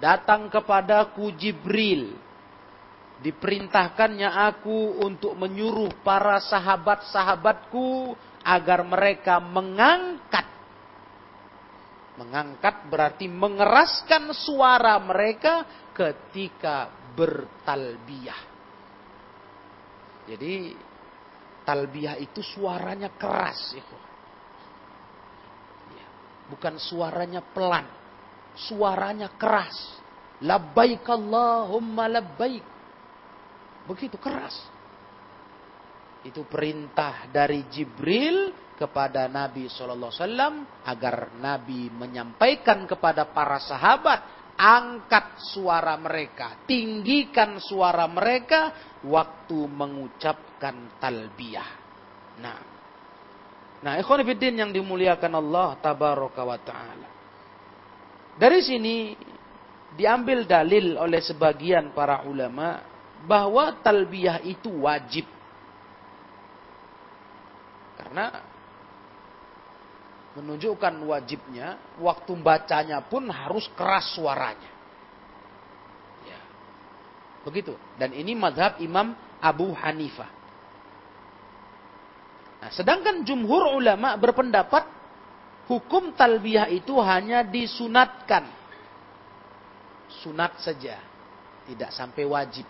datang 0.00 0.48
kepadaku 0.48 1.28
Jibril. 1.36 2.16
Diperintahkannya 3.20 4.26
aku 4.50 5.04
untuk 5.04 5.36
menyuruh 5.36 5.92
para 6.00 6.40
sahabat-sahabatku 6.40 8.16
agar 8.42 8.80
mereka 8.84 9.38
mengangkat. 9.44 10.44
Mengangkat 12.16 12.84
berarti 12.90 13.30
mengeraskan 13.30 14.34
suara 14.34 14.98
mereka 14.98 15.83
ketika 15.94 16.90
bertalbiyah. 17.14 18.42
Jadi 20.28 20.74
talbiyah 21.62 22.18
itu 22.18 22.42
suaranya 22.42 23.14
keras. 23.14 23.78
Ya. 25.94 26.06
Bukan 26.50 26.76
suaranya 26.82 27.40
pelan 27.40 28.04
suaranya 28.58 29.34
keras. 29.34 29.74
Labbaik 30.42 31.06
Allahumma 31.06 32.10
labbaik. 32.10 32.64
Begitu 33.86 34.16
keras. 34.18 34.54
Itu 36.24 36.48
perintah 36.48 37.28
dari 37.28 37.68
Jibril 37.68 38.50
kepada 38.74 39.28
Nabi 39.28 39.68
Wasallam 39.68 40.82
agar 40.82 41.36
Nabi 41.38 41.92
menyampaikan 41.92 42.88
kepada 42.88 43.28
para 43.28 43.60
sahabat 43.60 44.43
angkat 44.54 45.42
suara 45.54 45.98
mereka, 45.98 46.62
tinggikan 46.66 47.58
suara 47.58 48.06
mereka 48.06 48.70
waktu 49.02 49.58
mengucapkan 49.66 50.98
talbiyah. 51.02 51.70
Nah, 52.38 52.60
nah 53.82 53.94
ikhwan 53.98 54.22
yang 54.38 54.70
dimuliakan 54.70 55.32
Allah 55.38 55.78
tabaraka 55.82 56.42
wa 56.42 56.58
taala. 56.58 57.08
Dari 58.34 58.60
sini 58.62 59.14
diambil 59.94 60.42
dalil 60.42 60.98
oleh 60.98 61.22
sebagian 61.22 61.94
para 61.94 62.26
ulama 62.26 62.82
bahwa 63.26 63.78
talbiyah 63.78 64.42
itu 64.42 64.70
wajib. 64.82 65.26
Karena 67.94 68.53
menunjukkan 70.34 70.94
wajibnya, 71.06 71.78
waktu 72.02 72.32
bacanya 72.38 73.02
pun 73.06 73.30
harus 73.30 73.70
keras 73.78 74.14
suaranya. 74.14 74.74
Begitu. 77.44 77.76
Dan 78.00 78.16
ini 78.16 78.32
madhab 78.32 78.80
Imam 78.80 79.12
Abu 79.38 79.76
Hanifah. 79.76 80.32
Nah, 82.64 82.70
sedangkan 82.72 83.20
jumhur 83.28 83.76
ulama 83.76 84.16
berpendapat 84.16 84.88
hukum 85.68 86.16
talbiyah 86.16 86.72
itu 86.72 86.96
hanya 87.04 87.44
disunatkan. 87.44 88.48
Sunat 90.24 90.56
saja. 90.64 90.96
Tidak 91.68 91.92
sampai 91.92 92.24
wajib 92.24 92.64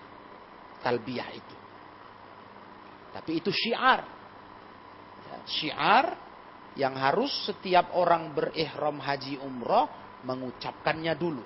talbiyah 0.82 1.30
itu. 1.30 1.56
Tapi 3.14 3.38
itu 3.38 3.54
syiar. 3.54 4.02
Ya, 5.22 5.36
syiar 5.46 6.04
yang 6.74 6.98
harus 6.98 7.30
setiap 7.46 7.94
orang 7.94 8.34
berihram 8.34 8.98
haji 8.98 9.38
umroh 9.38 9.86
mengucapkannya 10.26 11.14
dulu. 11.14 11.44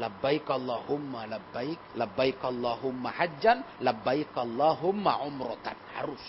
Labbaik 0.00 0.48
Allahumma 0.48 1.28
labbaik, 1.28 1.96
labbaik 1.96 2.40
Allahumma 2.40 3.12
hajjan, 3.12 3.84
labbaik 3.84 4.32
Allahumma 4.32 5.20
umrotan. 5.24 5.76
Harus. 5.96 6.24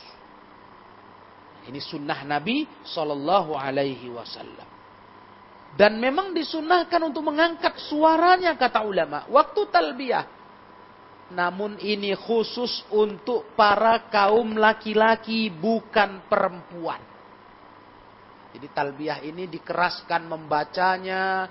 Ini 1.72 1.78
sunnah 1.78 2.26
Nabi 2.26 2.66
Sallallahu 2.84 3.54
Alaihi 3.54 4.10
Wasallam. 4.12 4.68
Dan 5.72 6.04
memang 6.04 6.36
disunahkan 6.36 7.00
untuk 7.00 7.24
mengangkat 7.24 7.80
suaranya 7.88 8.60
kata 8.60 8.84
ulama. 8.84 9.24
Waktu 9.32 9.62
talbiyah. 9.72 10.26
Namun 11.32 11.80
ini 11.80 12.12
khusus 12.12 12.84
untuk 12.92 13.56
para 13.56 14.04
kaum 14.12 14.60
laki-laki 14.60 15.48
bukan 15.48 16.28
perempuan. 16.28 17.11
Jadi 18.52 18.68
talbiyah 18.72 19.24
ini 19.24 19.48
dikeraskan 19.48 20.28
membacanya 20.28 21.48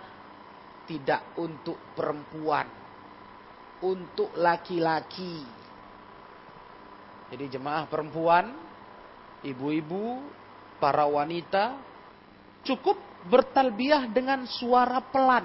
tidak 0.84 1.38
untuk 1.40 1.78
perempuan, 1.96 2.66
untuk 3.86 4.36
laki-laki. 4.36 5.40
Jadi 7.30 7.44
jemaah 7.46 7.86
perempuan, 7.86 8.52
ibu-ibu, 9.46 10.20
para 10.82 11.06
wanita 11.06 11.78
cukup 12.64 12.96
bertalbiyah 13.28 14.08
dengan 14.10 14.48
suara 14.48 14.98
pelan. 15.04 15.44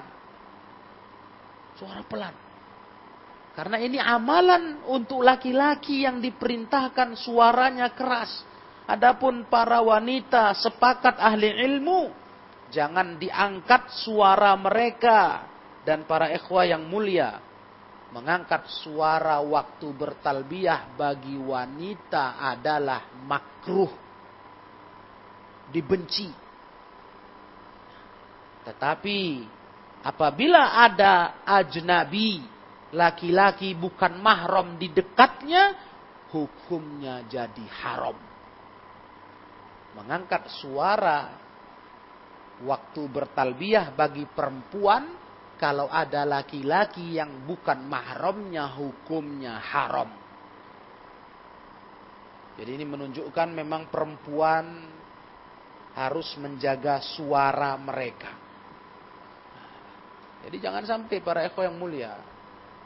Suara 1.75 2.01
pelan. 2.07 2.35
Karena 3.55 3.79
ini 3.79 3.95
amalan 3.95 4.83
untuk 4.91 5.23
laki-laki 5.23 6.03
yang 6.03 6.19
diperintahkan 6.19 7.15
suaranya 7.15 7.91
keras. 7.95 8.43
Adapun 8.85 9.49
para 9.49 9.81
wanita 9.81 10.53
sepakat 10.53 11.17
ahli 11.17 11.49
ilmu 11.65 12.25
Jangan 12.75 13.15
diangkat 13.21 13.93
suara 14.03 14.51
mereka. 14.59 15.47
Dan 15.85 16.09
para 16.09 16.33
ikhwah 16.33 16.65
yang 16.65 16.81
mulia 16.89 17.37
mengangkat 18.09 18.65
suara 18.81 19.37
waktu 19.43 19.85
bertalbiyah 19.91 20.97
bagi 20.97 21.37
wanita 21.37 22.41
adalah 22.41 23.05
makruh 23.21 23.91
dibenci. 25.69 26.31
Tetapi 28.65 29.21
apabila 30.01 30.81
ada 30.89 31.45
ajnabi 31.45 32.41
laki-laki 32.97 33.77
bukan 33.77 34.17
mahram 34.17 34.73
di 34.81 34.89
dekatnya 34.89 35.77
hukumnya 36.33 37.21
jadi 37.29 37.65
haram 37.83 38.17
mengangkat 39.95 40.51
suara 40.59 41.31
waktu 42.63 43.01
bertalbiyah 43.07 43.95
bagi 43.95 44.27
perempuan 44.27 45.15
kalau 45.55 45.87
ada 45.87 46.27
laki-laki 46.27 47.15
yang 47.15 47.47
bukan 47.47 47.87
mahramnya 47.87 48.67
hukumnya 48.75 49.59
haram. 49.59 50.11
Jadi 52.55 52.71
ini 52.71 52.85
menunjukkan 52.87 53.49
memang 53.51 53.91
perempuan 53.91 54.87
harus 55.95 56.27
menjaga 56.39 56.99
suara 57.03 57.75
mereka. 57.79 58.31
Jadi 60.47 60.57
jangan 60.61 60.83
sampai 60.85 61.23
para 61.23 61.41
eko 61.47 61.63
yang 61.65 61.75
mulia, 61.75 62.15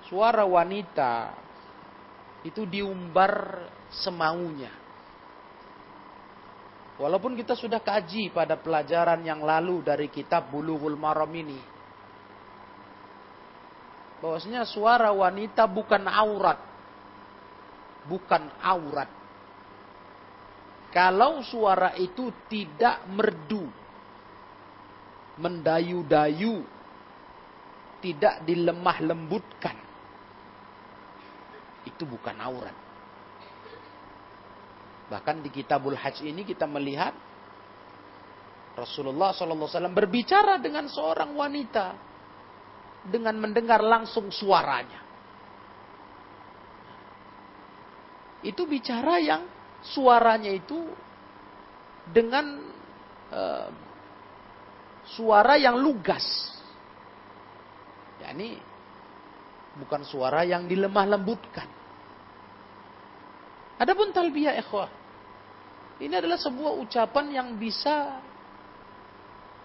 suara 0.07 0.45
wanita 0.45 1.34
itu 2.45 2.64
diumbar 2.66 3.66
semaunya. 3.91 4.72
Walaupun 7.00 7.39
kita 7.39 7.56
sudah 7.56 7.80
kaji 7.80 8.28
pada 8.36 8.60
pelajaran 8.60 9.24
yang 9.24 9.39
lalu 9.39 9.80
dari 9.80 10.12
kitab 10.12 10.52
Bulughul 10.52 11.00
Maram 11.00 11.32
ini. 11.32 11.56
Bahwasanya 14.20 14.68
suara 14.68 15.08
wanita 15.16 15.64
bukan 15.64 16.04
aurat. 16.12 16.60
Bukan 18.04 18.52
aurat. 18.60 19.08
Kalau 20.91 21.39
suara 21.39 21.95
itu 21.95 22.36
tidak 22.52 23.08
merdu. 23.08 23.64
Mendayu-dayu. 25.39 26.68
Tidak 28.04 28.43
dilemah 28.43 28.97
lembutkan. 29.08 29.78
Itu 31.88 32.04
bukan 32.04 32.36
aurat. 32.43 32.89
Bahkan 35.10 35.41
di 35.41 35.49
Kitabul 35.49 35.97
Hajj 35.97 36.22
ini 36.22 36.45
kita 36.45 36.70
melihat 36.70 37.18
Rasulullah 38.78 39.34
SAW 39.34 39.89
berbicara 39.91 40.62
dengan 40.62 40.86
seorang 40.86 41.34
wanita 41.34 41.97
dengan 43.10 43.36
mendengar 43.41 43.82
langsung 43.82 44.30
suaranya. 44.30 45.01
Itu 48.45 48.70
bicara 48.70 49.20
yang 49.20 49.43
suaranya 49.84 50.53
itu 50.53 50.78
dengan 52.07 52.62
uh, 53.34 53.68
suara 55.18 55.60
yang 55.60 55.82
lugas. 55.82 56.24
Ya, 58.22 58.32
ini 58.32 58.62
bukan 59.76 60.05
suara 60.07 60.45
yang 60.45 60.70
dilemah 60.70 61.18
lembutkan. 61.18 61.68
Adapun 63.80 64.12
talbiyah 64.12 64.60
ikhwah 64.60 64.99
ini 66.00 66.16
adalah 66.16 66.39
sebuah 66.39 66.80
ucapan 66.80 67.26
yang 67.36 67.50
bisa 67.60 68.24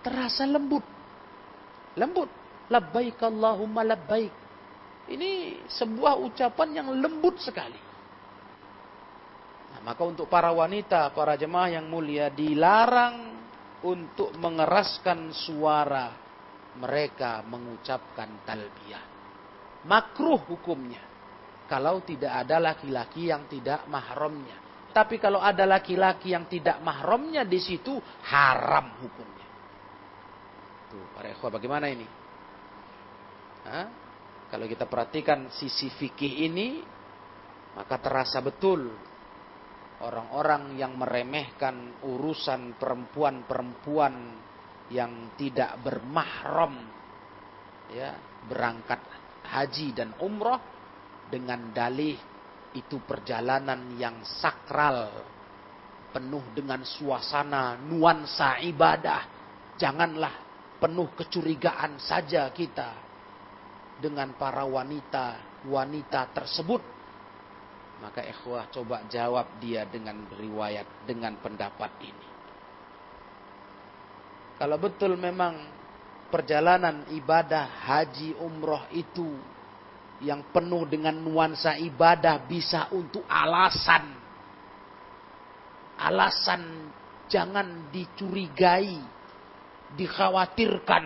terasa 0.02 0.42
lembut. 0.44 0.82
Lembut. 1.94 2.26
Labbaik 2.66 3.22
Allahumma 3.22 3.86
labbaik. 3.86 4.34
Ini 5.14 5.62
sebuah 5.70 6.18
ucapan 6.18 6.68
yang 6.82 6.88
lembut 6.90 7.38
sekali. 7.38 7.78
Nah, 9.70 9.80
maka 9.84 10.02
untuk 10.02 10.26
para 10.26 10.50
wanita, 10.50 11.14
para 11.14 11.38
jemaah 11.38 11.78
yang 11.78 11.86
mulia 11.86 12.32
dilarang 12.32 13.36
untuk 13.84 14.34
mengeraskan 14.34 15.30
suara 15.30 16.08
mereka 16.80 17.44
mengucapkan 17.46 18.42
talbiyah. 18.42 19.04
Makruh 19.86 20.40
hukumnya. 20.50 21.04
Kalau 21.68 22.02
tidak 22.02 22.32
ada 22.32 22.58
laki-laki 22.58 23.28
yang 23.30 23.46
tidak 23.46 23.86
mahramnya. 23.86 24.63
Tapi 24.94 25.18
kalau 25.18 25.42
ada 25.42 25.66
laki-laki 25.66 26.30
yang 26.30 26.46
tidak 26.46 26.78
mahramnya 26.78 27.42
di 27.42 27.58
situ 27.58 27.98
haram 28.30 28.94
hukumnya. 29.02 29.48
Tuh, 30.86 31.04
para 31.18 31.34
ikhwah 31.34 31.50
bagaimana 31.58 31.90
ini? 31.90 32.06
Hah? 33.66 33.86
Kalau 34.54 34.70
kita 34.70 34.86
perhatikan 34.86 35.50
sisi 35.50 35.90
fikih 35.90 36.46
ini, 36.46 36.78
maka 37.74 37.98
terasa 37.98 38.38
betul 38.38 38.86
orang-orang 39.98 40.78
yang 40.78 40.94
meremehkan 40.94 42.02
urusan 42.06 42.78
perempuan-perempuan 42.78 44.14
yang 44.94 45.34
tidak 45.34 45.80
bermahram 45.82 46.76
ya 47.90 48.14
berangkat 48.46 49.00
haji 49.48 49.96
dan 49.96 50.12
umroh 50.20 50.60
dengan 51.32 51.72
dalih 51.72 52.33
itu 52.74 52.98
perjalanan 53.06 53.94
yang 53.94 54.20
sakral, 54.26 55.10
penuh 56.10 56.42
dengan 56.54 56.82
suasana 56.82 57.78
nuansa 57.78 58.58
ibadah. 58.66 59.22
Janganlah 59.78 60.34
penuh 60.78 61.10
kecurigaan 61.14 61.98
saja 62.02 62.50
kita 62.50 62.94
dengan 63.98 64.34
para 64.34 64.66
wanita-wanita 64.66 66.34
tersebut. 66.34 66.82
Maka 68.02 68.26
ikhwah 68.26 68.68
coba 68.74 69.06
jawab 69.06 69.46
dia 69.62 69.86
dengan 69.86 70.26
riwayat, 70.34 71.06
dengan 71.06 71.38
pendapat 71.38 71.90
ini. 72.02 72.28
Kalau 74.58 74.78
betul 74.78 75.18
memang 75.18 75.56
perjalanan 76.30 77.06
ibadah 77.14 77.86
haji 77.86 78.38
umroh 78.38 78.86
itu 78.94 79.53
yang 80.24 80.48
penuh 80.48 80.88
dengan 80.88 81.14
nuansa 81.20 81.76
ibadah 81.76 82.40
bisa 82.48 82.88
untuk 82.96 83.28
alasan. 83.28 84.16
Alasan 86.00 86.90
jangan 87.28 87.92
dicurigai, 87.92 88.98
dikhawatirkan 89.94 91.04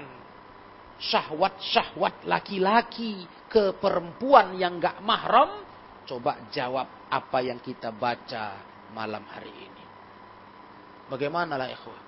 syahwat-syahwat 0.99 2.27
laki-laki 2.27 3.27
ke 3.51 3.77
perempuan 3.79 4.57
yang 4.57 4.79
gak 4.79 4.99
mahram, 5.03 5.69
Coba 6.09 6.49
jawab 6.49 6.89
apa 7.12 7.39
yang 7.45 7.61
kita 7.61 7.93
baca 7.93 8.57
malam 8.97 9.21
hari 9.29 9.53
ini. 9.53 9.85
Bagaimana 11.12 11.61
lah 11.61 11.69
ikhwah? 11.69 12.01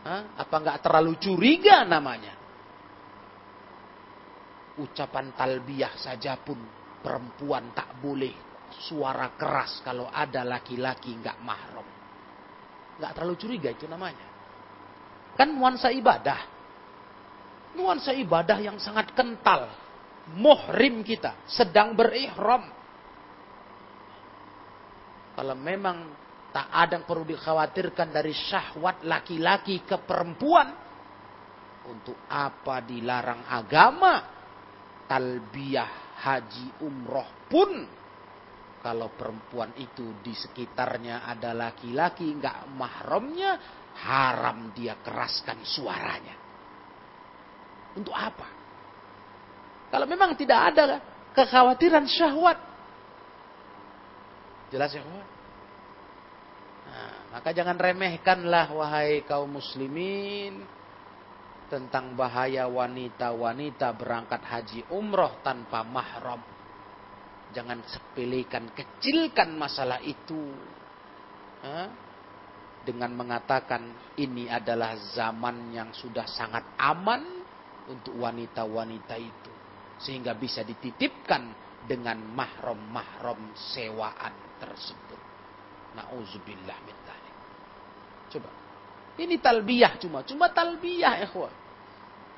Hah? 0.00 0.22
Apa 0.40 0.56
nggak 0.56 0.80
terlalu 0.80 1.20
curiga 1.20 1.84
namanya? 1.84 2.32
Ucapan 4.80 5.36
talbiyah 5.36 6.00
saja 6.00 6.40
pun 6.40 6.56
perempuan 7.04 7.76
tak 7.76 8.00
boleh 8.00 8.32
suara 8.88 9.34
keras 9.34 9.84
kalau 9.84 10.08
ada 10.08 10.46
laki-laki 10.46 11.20
nggak 11.20 11.38
mahram. 11.44 11.84
Nggak 12.96 13.12
terlalu 13.16 13.36
curiga 13.36 13.68
itu 13.72 13.84
namanya. 13.84 14.28
Kan 15.36 15.56
nuansa 15.56 15.92
ibadah. 15.92 16.40
Nuansa 17.76 18.12
ibadah 18.16 18.58
yang 18.60 18.76
sangat 18.80 19.12
kental. 19.12 19.68
Muhrim 20.36 21.02
kita 21.02 21.42
sedang 21.48 21.96
berihram. 21.96 22.68
Kalau 25.34 25.56
memang 25.56 26.12
tak 26.50 26.68
ada 26.68 26.98
yang 26.98 27.06
perlu 27.06 27.24
dikhawatirkan 27.24 28.12
dari 28.12 28.34
syahwat 28.34 29.06
laki-laki 29.06 29.82
ke 29.82 29.96
perempuan. 30.02 30.88
Untuk 31.80 32.28
apa 32.28 32.84
dilarang 32.84 33.48
agama? 33.48 34.39
Talbiyah 35.10 36.22
haji 36.22 36.86
umroh 36.86 37.50
pun 37.50 37.70
kalau 38.78 39.10
perempuan 39.10 39.74
itu 39.74 40.22
di 40.22 40.32
sekitarnya 40.32 41.26
ada 41.26 41.50
laki-laki 41.50 42.30
nggak 42.38 42.70
mahramnya 42.78 43.58
haram 44.06 44.70
dia 44.70 44.94
keraskan 45.02 45.66
suaranya. 45.66 46.36
Untuk 47.98 48.14
apa? 48.14 48.46
Kalau 49.90 50.06
memang 50.06 50.38
tidak 50.38 50.60
ada 50.70 51.02
kekhawatiran 51.34 52.06
syahwat. 52.06 52.58
Jelas 54.70 54.94
ya 54.94 55.02
nah, 55.02 55.26
maka 57.34 57.50
jangan 57.50 57.74
remehkanlah 57.74 58.70
wahai 58.70 59.26
kaum 59.26 59.58
muslimin 59.58 60.62
tentang 61.70 62.18
bahaya 62.18 62.66
wanita-wanita 62.66 63.94
berangkat 63.94 64.42
haji 64.42 64.80
umroh 64.90 65.38
tanpa 65.46 65.86
mahram. 65.86 66.42
Jangan 67.54 67.86
sepelekan, 67.86 68.74
kecilkan 68.74 69.54
masalah 69.54 70.02
itu. 70.02 70.50
Dengan 72.82 73.14
mengatakan 73.14 74.14
ini 74.18 74.50
adalah 74.50 74.98
zaman 75.14 75.70
yang 75.70 75.94
sudah 75.94 76.26
sangat 76.26 76.74
aman 76.74 77.22
untuk 77.86 78.18
wanita-wanita 78.18 79.14
itu. 79.14 79.52
Sehingga 80.02 80.34
bisa 80.34 80.66
dititipkan 80.66 81.54
dengan 81.86 82.18
mahram-mahram 82.34 83.54
sewaan 83.54 84.58
tersebut. 84.58 85.20
Nauzubillah 85.94 86.78
min 86.82 86.98
Coba. 88.30 88.50
Ini 89.18 89.36
talbiyah 89.42 89.98
cuma, 89.98 90.22
cuma 90.22 90.48
talbiyah 90.54 91.26
ikhwah. 91.26 91.59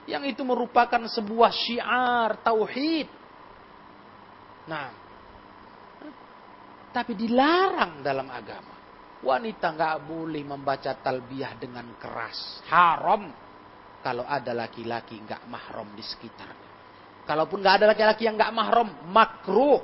Yang 0.06 0.34
itu 0.34 0.42
merupakan 0.42 1.02
sebuah 1.06 1.50
syiar 1.54 2.42
tauhid. 2.42 3.08
Nah, 4.66 4.86
tapi 6.90 7.16
dilarang 7.16 8.02
dalam 8.02 8.28
agama. 8.28 8.74
Wanita 9.22 9.70
nggak 9.72 9.96
boleh 10.02 10.42
membaca 10.42 10.98
talbiyah 10.98 11.54
dengan 11.54 11.94
keras. 11.94 12.60
Haram 12.66 13.30
kalau 14.02 14.26
ada 14.26 14.50
laki-laki 14.50 15.22
nggak 15.22 15.46
mahram 15.46 15.86
di 15.94 16.02
sekitarnya. 16.02 16.70
Kalaupun 17.22 17.62
nggak 17.62 17.76
ada 17.78 17.86
laki-laki 17.94 18.26
yang 18.26 18.34
nggak 18.34 18.50
mahram, 18.50 18.90
makruh. 19.14 19.78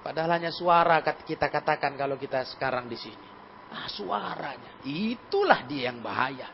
Padahal 0.00 0.36
hanya 0.40 0.52
suara 0.52 1.00
kita 1.04 1.52
katakan 1.52 1.96
kalau 1.96 2.16
kita 2.16 2.44
sekarang 2.48 2.88
di 2.88 2.96
sini. 2.96 3.33
Ah, 3.74 3.90
suaranya. 3.90 4.86
Itulah 4.86 5.66
dia 5.66 5.90
yang 5.90 5.98
bahaya. 5.98 6.46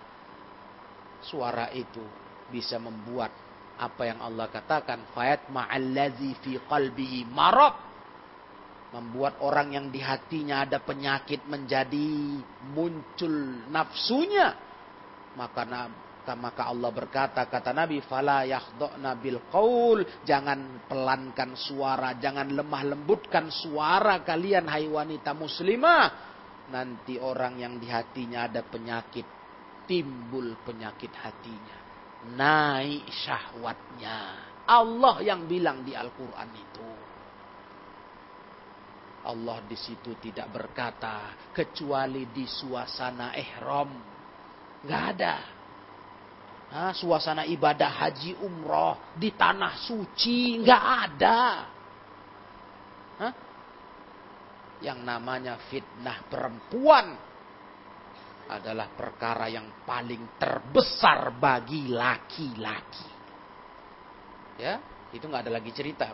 Suara 1.20 1.68
itu 1.76 2.00
bisa 2.48 2.80
membuat 2.80 3.28
apa 3.76 4.08
yang 4.08 4.24
Allah 4.24 4.48
katakan. 4.48 5.04
Fayat 5.12 5.52
ma'allazi 5.52 6.32
fi 6.40 6.56
qalbihi 6.64 7.28
marab. 7.28 7.76
Membuat 8.90 9.38
orang 9.44 9.76
yang 9.76 9.86
di 9.92 10.02
hatinya 10.02 10.66
ada 10.66 10.80
penyakit 10.80 11.44
menjadi 11.46 12.40
muncul 12.72 13.68
nafsunya. 13.68 14.56
Maka 15.36 15.62
maka 16.34 16.70
Allah 16.70 16.90
berkata 16.94 17.42
kata 17.46 17.74
Nabi 17.74 18.02
fala 18.06 18.46
yakhdhna 18.46 19.18
bil 19.18 19.40
qaul 19.50 20.04
jangan 20.22 20.86
pelankan 20.86 21.58
suara 21.58 22.14
jangan 22.22 22.54
lemah 22.54 22.82
lembutkan 22.94 23.50
suara 23.50 24.22
kalian 24.22 24.68
hai 24.70 24.86
wanita 24.86 25.34
muslimah 25.34 26.30
nanti 26.70 27.18
orang 27.18 27.58
yang 27.58 27.76
di 27.82 27.90
hatinya 27.90 28.46
ada 28.46 28.62
penyakit, 28.62 29.26
timbul 29.90 30.54
penyakit 30.62 31.10
hatinya. 31.18 31.78
Naik 32.38 33.10
syahwatnya. 33.10 34.18
Allah 34.70 35.18
yang 35.26 35.50
bilang 35.50 35.82
di 35.82 35.98
Al-Quran 35.98 36.50
itu. 36.54 36.90
Allah 39.20 39.60
di 39.68 39.76
situ 39.76 40.16
tidak 40.16 40.48
berkata 40.48 41.36
kecuali 41.52 42.30
di 42.30 42.46
suasana 42.46 43.34
ihram. 43.36 43.90
Nggak 44.86 45.04
ada. 45.16 45.36
Suasana 46.94 47.42
ibadah 47.50 47.90
haji 47.90 48.38
umroh 48.40 49.18
di 49.18 49.34
tanah 49.34 49.74
suci 49.82 50.62
nggak 50.62 50.84
ada. 50.86 51.40
Hah? 53.20 53.49
Yang 54.80 55.04
namanya 55.04 55.60
fitnah 55.68 56.24
perempuan 56.28 57.06
adalah 58.50 58.90
perkara 58.90 59.46
yang 59.46 59.84
paling 59.86 60.34
terbesar 60.40 61.36
bagi 61.38 61.92
laki-laki. 61.92 63.08
Ya, 64.58 64.74
itu 65.14 65.24
nggak 65.24 65.46
ada 65.46 65.52
lagi 65.60 65.70
cerita. 65.70 66.10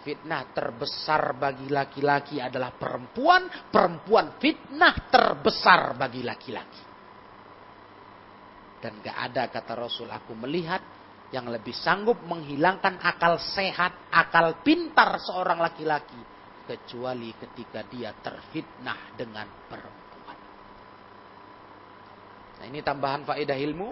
Fitnah 0.00 0.48
terbesar 0.56 1.36
bagi 1.36 1.68
laki-laki 1.68 2.40
adalah 2.40 2.72
perempuan, 2.72 3.68
perempuan 3.68 4.40
fitnah 4.40 5.12
terbesar 5.12 5.92
bagi 5.98 6.24
laki-laki. 6.24 6.88
Dan 8.80 9.04
gak 9.04 9.12
ada 9.12 9.52
kata 9.52 9.76
Rasul 9.76 10.08
aku 10.08 10.32
melihat 10.32 10.80
yang 11.36 11.52
lebih 11.52 11.76
sanggup 11.76 12.16
menghilangkan 12.24 12.96
akal 12.96 13.36
sehat, 13.36 14.08
akal 14.08 14.64
pintar 14.64 15.20
seorang 15.20 15.60
laki-laki 15.60 16.29
kecuali 16.70 17.34
ketika 17.34 17.82
dia 17.90 18.14
terfitnah 18.14 19.18
dengan 19.18 19.50
perempuan. 19.66 20.38
Nah, 22.62 22.64
ini 22.70 22.78
tambahan 22.78 23.26
faedah 23.26 23.58
ilmu. 23.58 23.90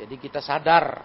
Jadi 0.00 0.16
kita 0.16 0.40
sadar 0.40 1.04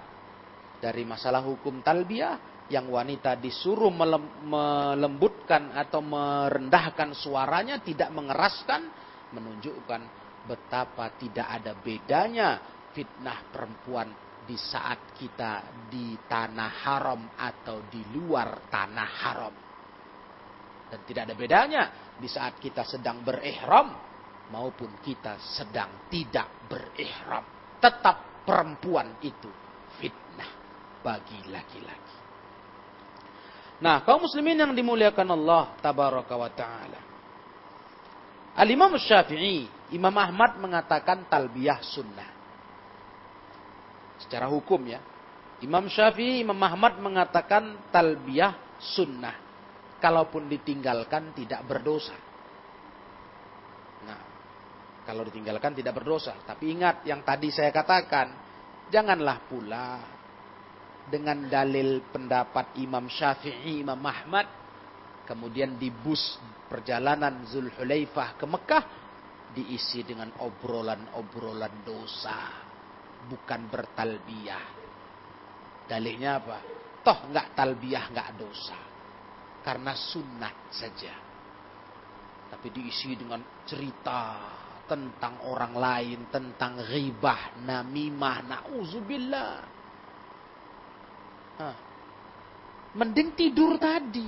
dari 0.80 1.04
masalah 1.04 1.44
hukum 1.44 1.84
talbiyah 1.84 2.64
yang 2.72 2.88
wanita 2.88 3.36
disuruh 3.36 3.92
melembutkan 3.92 5.76
atau 5.76 6.00
merendahkan 6.00 7.12
suaranya, 7.12 7.84
tidak 7.84 8.08
mengeraskan, 8.16 8.88
menunjukkan 9.36 10.02
betapa 10.48 11.12
tidak 11.20 11.48
ada 11.52 11.76
bedanya 11.76 12.64
fitnah 12.96 13.52
perempuan 13.52 14.08
di 14.48 14.56
saat 14.56 15.12
kita 15.20 15.84
di 15.92 16.16
tanah 16.24 16.72
haram 16.88 17.28
atau 17.36 17.84
di 17.92 18.00
luar 18.16 18.72
tanah 18.72 19.12
haram. 19.28 19.67
Dan 20.88 21.04
tidak 21.04 21.28
ada 21.28 21.36
bedanya 21.36 21.84
di 22.16 22.28
saat 22.32 22.56
kita 22.58 22.88
sedang 22.88 23.20
berihram 23.22 23.92
maupun 24.52 25.04
kita 25.04 25.36
sedang 25.40 26.08
tidak 26.08 26.68
berihram. 26.72 27.44
Tetap 27.78 28.48
perempuan 28.48 29.20
itu 29.20 29.52
fitnah 30.00 30.52
bagi 31.04 31.40
laki-laki. 31.52 32.16
Nah, 33.78 34.02
kaum 34.02 34.26
muslimin 34.26 34.58
yang 34.58 34.74
dimuliakan 34.74 35.28
Allah 35.38 35.78
tabaraka 35.84 36.34
wa 36.34 36.50
taala. 36.50 37.02
Al-Imam 38.58 38.98
Syafi'i, 38.98 39.70
Imam 39.94 40.16
Ahmad 40.18 40.58
mengatakan 40.58 41.30
talbiyah 41.30 41.78
sunnah. 41.86 42.30
Secara 44.18 44.50
hukum 44.50 44.82
ya. 44.90 44.98
Imam 45.62 45.86
Syafi'i, 45.86 46.42
Imam 46.42 46.58
Ahmad 46.58 46.98
mengatakan 46.98 47.78
talbiyah 47.94 48.82
sunnah 48.82 49.47
kalaupun 49.98 50.46
ditinggalkan 50.50 51.34
tidak 51.34 51.66
berdosa. 51.66 52.18
Nah, 54.06 54.20
kalau 55.04 55.26
ditinggalkan 55.26 55.74
tidak 55.74 55.98
berdosa. 55.98 56.38
Tapi 56.46 56.74
ingat 56.74 57.06
yang 57.08 57.26
tadi 57.26 57.50
saya 57.50 57.74
katakan, 57.74 58.28
janganlah 58.92 59.44
pula 59.50 60.18
dengan 61.08 61.48
dalil 61.48 62.04
pendapat 62.12 62.78
Imam 62.84 63.08
Syafi'i, 63.08 63.82
Imam 63.82 64.00
Ahmad, 64.04 64.48
kemudian 65.24 65.80
di 65.80 65.88
bus 65.88 66.38
perjalanan 66.68 67.48
Zulhulaifah 67.48 68.36
ke 68.36 68.46
Mekah 68.46 68.86
diisi 69.56 70.04
dengan 70.04 70.36
obrolan-obrolan 70.44 71.88
dosa, 71.88 72.38
bukan 73.32 73.72
bertalbiyah. 73.72 74.66
Dalihnya 75.88 76.32
apa? 76.44 76.58
Toh 77.00 77.32
nggak 77.32 77.56
talbiyah 77.56 78.06
nggak 78.12 78.30
dosa. 78.36 78.87
Karena 79.68 79.92
sunat 79.92 80.72
saja. 80.72 81.12
Tapi 82.48 82.68
diisi 82.72 83.20
dengan 83.20 83.44
cerita 83.68 84.40
tentang 84.88 85.44
orang 85.44 85.76
lain, 85.76 86.32
tentang 86.32 86.80
ghibah, 86.88 87.60
namimah, 87.68 88.48
na'udzubillah. 88.48 89.54
Mending 92.96 93.36
tidur 93.36 93.76
tadi. 93.76 94.24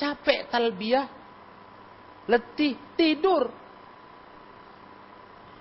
Capek 0.00 0.48
talbiyah, 0.48 1.06
letih, 2.24 2.96
tidur. 2.96 3.52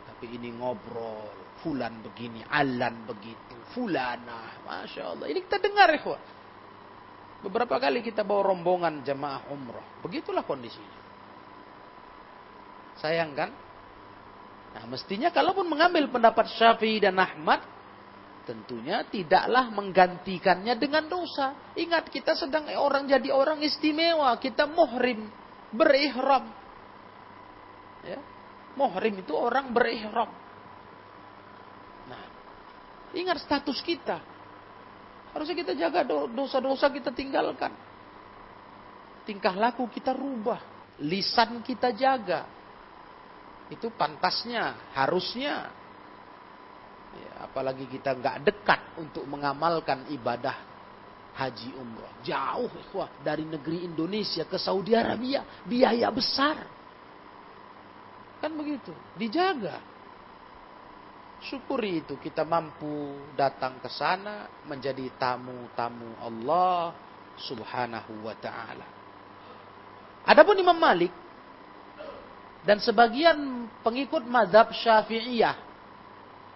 Tapi 0.08 0.26
ini 0.32 0.56
ngobrol, 0.56 1.60
fulan 1.60 2.00
begini, 2.00 2.40
alan 2.48 3.04
begitu, 3.04 3.60
fulana, 3.76 4.64
masya 4.64 5.12
Allah. 5.12 5.28
Ini 5.28 5.44
kita 5.44 5.60
dengar 5.60 5.92
ya, 5.92 6.39
Beberapa 7.40 7.80
kali 7.80 8.04
kita 8.04 8.28
bawa 8.28 8.52
rombongan 8.52 9.00
jamaah 9.08 9.48
umroh. 9.48 10.04
Begitulah 10.04 10.44
kondisinya. 10.44 11.00
Sayang 13.00 13.32
kan? 13.32 13.50
Nah 14.76 14.84
mestinya 14.92 15.32
kalaupun 15.32 15.66
mengambil 15.66 16.12
pendapat 16.12 16.52
Syafi'i 16.60 17.00
dan 17.00 17.16
Ahmad, 17.16 17.64
tentunya 18.44 19.08
tidaklah 19.08 19.72
menggantikannya 19.72 20.76
dengan 20.76 21.08
dosa. 21.08 21.56
Ingat 21.80 22.12
kita 22.12 22.36
sedang 22.36 22.68
orang 22.76 23.08
jadi 23.08 23.32
orang 23.32 23.64
istimewa, 23.64 24.36
kita 24.36 24.68
muhrim, 24.68 25.32
berihram. 25.72 26.52
Ya. 28.04 28.20
Muhrim 28.76 29.24
itu 29.24 29.32
orang 29.32 29.72
berihram. 29.72 30.30
Nah, 32.12 32.24
ingat 33.16 33.40
status 33.44 33.80
kita. 33.80 34.39
Harusnya 35.30 35.56
kita 35.58 35.74
jaga 35.78 36.02
dosa-dosa 36.30 36.90
kita 36.90 37.14
tinggalkan. 37.14 37.70
Tingkah 39.30 39.54
laku 39.54 39.86
kita 39.90 40.10
rubah. 40.16 40.58
Lisan 41.06 41.62
kita 41.62 41.94
jaga. 41.94 42.50
Itu 43.70 43.94
pantasnya, 43.94 44.90
harusnya. 44.98 45.70
Ya, 47.10 47.46
apalagi 47.46 47.86
kita 47.86 48.18
nggak 48.18 48.38
dekat 48.42 48.82
untuk 48.98 49.26
mengamalkan 49.30 50.10
ibadah 50.10 50.58
haji 51.38 51.78
umroh. 51.78 52.10
Jauh 52.26 52.70
ikhwah 52.90 53.10
dari 53.22 53.46
negeri 53.46 53.86
Indonesia 53.86 54.44
ke 54.50 54.58
Saudi 54.58 54.98
Arabia. 54.98 55.46
Biaya 55.64 56.10
besar. 56.10 56.66
Kan 58.42 58.52
begitu. 58.58 58.92
Dijaga. 59.16 59.80
Syukuri 61.40 62.04
itu 62.04 62.20
kita 62.20 62.44
mampu 62.44 63.16
datang 63.40 63.80
ke 63.80 63.88
sana 63.88 64.52
menjadi 64.68 65.08
tamu-tamu 65.16 66.20
Allah 66.20 66.92
Subhanahu 67.40 68.28
wa 68.28 68.36
taala. 68.36 68.84
Adapun 70.28 70.60
Imam 70.60 70.76
Malik 70.76 71.16
dan 72.68 72.84
sebagian 72.84 73.66
pengikut 73.80 74.28
mazhab 74.28 74.76
Syafi'iyah. 74.76 75.56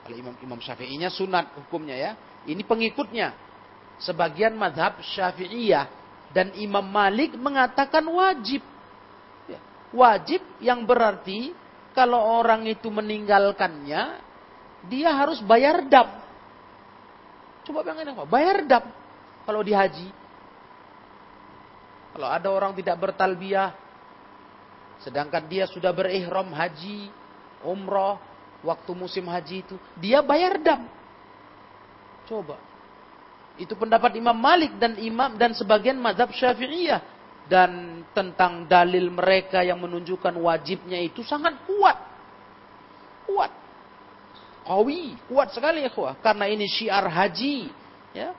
Kalau 0.04 0.16
Imam 0.20 0.36
Imam 0.44 0.60
Syafi'inya 0.60 1.08
sunat 1.08 1.56
hukumnya 1.64 1.96
ya. 1.96 2.12
Ini 2.44 2.60
pengikutnya. 2.68 3.32
Sebagian 4.04 4.52
mazhab 4.60 5.00
Syafi'iyah 5.00 5.88
dan 6.36 6.52
Imam 6.60 6.84
Malik 6.84 7.40
mengatakan 7.40 8.04
wajib. 8.04 8.60
Ya, 9.48 9.64
wajib 9.96 10.44
yang 10.60 10.84
berarti 10.84 11.56
kalau 11.96 12.20
orang 12.20 12.68
itu 12.68 12.92
meninggalkannya 12.92 14.20
dia 14.88 15.10
harus 15.14 15.40
bayar 15.44 15.86
dam. 15.88 16.10
Coba 17.64 17.84
bayangin 17.84 18.12
apa? 18.12 18.24
Bayar 18.28 18.58
dam 18.68 18.84
kalau 19.48 19.64
di 19.64 19.72
haji. 19.72 20.10
Kalau 22.14 22.30
ada 22.30 22.48
orang 22.52 22.78
tidak 22.78 23.00
bertalbiyah, 23.00 23.74
sedangkan 25.02 25.50
dia 25.50 25.66
sudah 25.66 25.90
berihram 25.90 26.54
haji, 26.54 27.10
umroh, 27.66 28.22
waktu 28.62 28.92
musim 28.94 29.26
haji 29.26 29.66
itu, 29.66 29.76
dia 29.98 30.22
bayar 30.22 30.62
dam. 30.62 30.86
Coba. 32.30 32.62
Itu 33.58 33.74
pendapat 33.78 34.18
Imam 34.18 34.38
Malik 34.38 34.78
dan 34.78 34.98
Imam 35.02 35.38
dan 35.38 35.54
sebagian 35.58 35.98
mazhab 35.98 36.30
Syafi'iyah 36.34 37.02
dan 37.50 38.02
tentang 38.16 38.66
dalil 38.66 39.12
mereka 39.12 39.62
yang 39.66 39.82
menunjukkan 39.82 40.34
wajibnya 40.38 41.02
itu 41.02 41.26
sangat 41.26 41.58
kuat. 41.66 41.98
Kuat. 43.26 43.63
Qawi, 44.64 45.28
kuat 45.28 45.52
sekali 45.52 45.84
ya 45.84 45.92
Karena 46.24 46.48
ini 46.48 46.66
syiar 46.66 47.08
haji, 47.08 47.70
ya. 48.16 48.32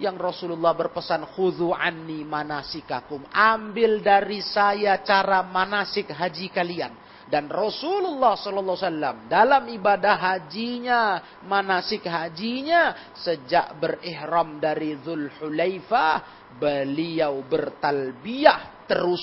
Yang 0.00 0.16
Rasulullah 0.16 0.72
berpesan 0.72 1.28
khudhu 1.36 1.76
anni 1.76 2.24
manasikakum. 2.24 3.20
Ambil 3.28 4.00
dari 4.00 4.40
saya 4.40 4.96
cara 5.04 5.44
manasik 5.44 6.08
haji 6.08 6.48
kalian. 6.48 6.92
Dan 7.30 7.46
Rasulullah 7.46 8.34
sallallahu 8.34 8.74
alaihi 8.74 8.88
wasallam 8.90 9.16
dalam 9.30 9.62
ibadah 9.70 10.16
hajinya, 10.18 11.02
manasik 11.46 12.08
hajinya 12.08 13.12
sejak 13.14 13.76
berihram 13.78 14.58
dari 14.58 14.98
Zulhulaifah, 15.04 16.48
beliau 16.58 17.44
bertalbiyah 17.46 18.88
terus 18.90 19.22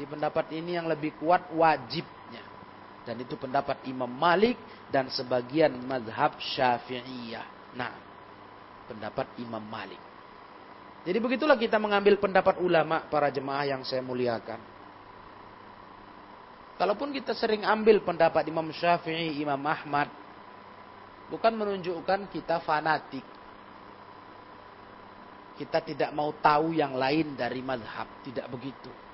Jadi 0.00 0.16
pendapat 0.16 0.48
ini 0.56 0.80
yang 0.80 0.88
lebih 0.88 1.12
kuat 1.20 1.52
wajibnya. 1.52 2.40
Dan 3.04 3.20
itu 3.20 3.36
pendapat 3.36 3.84
Imam 3.84 4.08
Malik 4.08 4.56
dan 4.88 5.12
sebagian 5.12 5.76
mazhab 5.84 6.40
Syafi'iyah. 6.40 7.76
Nah, 7.76 7.92
pendapat 8.88 9.28
Imam 9.44 9.60
Malik. 9.60 10.00
Jadi 11.04 11.20
begitulah 11.20 11.60
kita 11.60 11.76
mengambil 11.76 12.16
pendapat 12.16 12.64
ulama 12.64 13.04
para 13.12 13.28
jemaah 13.28 13.76
yang 13.76 13.84
saya 13.84 14.00
muliakan. 14.00 14.56
Kalaupun 16.80 17.12
kita 17.12 17.36
sering 17.36 17.68
ambil 17.68 18.00
pendapat 18.00 18.48
Imam 18.48 18.72
Syafi'i, 18.72 19.36
Imam 19.36 19.60
Ahmad, 19.68 20.08
bukan 21.28 21.52
menunjukkan 21.52 22.32
kita 22.32 22.56
fanatik. 22.64 23.28
Kita 25.60 25.84
tidak 25.84 26.08
mau 26.16 26.32
tahu 26.40 26.72
yang 26.72 26.96
lain 26.96 27.36
dari 27.36 27.60
mazhab, 27.60 28.08
tidak 28.24 28.48
begitu. 28.48 29.09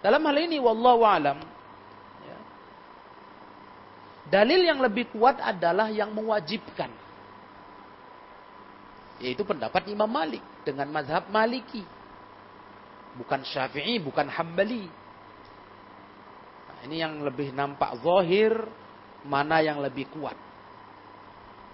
Dalam 0.00 0.24
hal 0.24 0.36
ini 0.40 0.56
wallahu 0.56 1.04
alam 1.04 1.36
ya, 2.24 2.38
dalil 4.32 4.64
yang 4.64 4.80
lebih 4.80 5.12
kuat 5.12 5.36
adalah 5.44 5.92
yang 5.92 6.08
mewajibkan. 6.16 6.88
Yaitu 9.20 9.44
pendapat 9.44 9.84
Imam 9.92 10.08
Malik 10.08 10.40
dengan 10.64 10.88
mazhab 10.88 11.28
Maliki. 11.28 11.84
Bukan 13.20 13.44
Syafi'i, 13.44 14.00
bukan 14.00 14.32
Hambali. 14.32 14.88
Nah, 16.64 16.78
ini 16.88 17.04
yang 17.04 17.20
lebih 17.20 17.52
nampak 17.52 18.00
zahir, 18.00 18.56
mana 19.28 19.60
yang 19.60 19.82
lebih 19.84 20.08
kuat. 20.14 20.38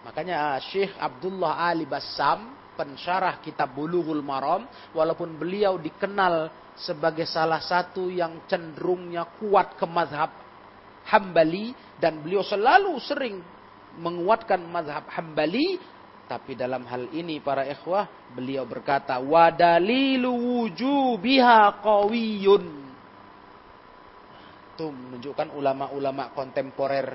Makanya 0.03 0.59
Syekh 0.73 0.91
Abdullah 0.99 1.71
Ali 1.71 1.87
Bassam, 1.87 2.56
pensyarah 2.77 3.41
kitab 3.41 3.73
Bulughul 3.73 4.21
Maram, 4.21 4.69
walaupun 4.93 5.35
beliau 5.41 5.81
dikenal 5.81 6.53
sebagai 6.77 7.25
salah 7.25 7.59
satu 7.65 8.13
yang 8.13 8.45
cenderungnya 8.45 9.25
kuat 9.41 9.81
ke 9.81 9.89
mazhab 9.89 10.29
Hambali 11.07 11.73
dan 11.97 12.21
beliau 12.21 12.45
selalu 12.45 12.99
sering 13.01 13.41
menguatkan 13.97 14.61
mazhab 14.69 15.09
Hambali. 15.09 15.97
Tapi 16.27 16.59
dalam 16.59 16.83
hal 16.91 17.07
ini 17.15 17.39
para 17.39 17.63
ikhwah 17.63 18.35
beliau 18.35 18.67
berkata 18.67 19.15
wadalilu 19.23 20.35
wujubiha 20.35 21.79
qawiyun. 21.79 22.65
Itu 24.75 24.91
menunjukkan 24.91 25.55
ulama-ulama 25.55 26.35
kontemporer 26.35 27.15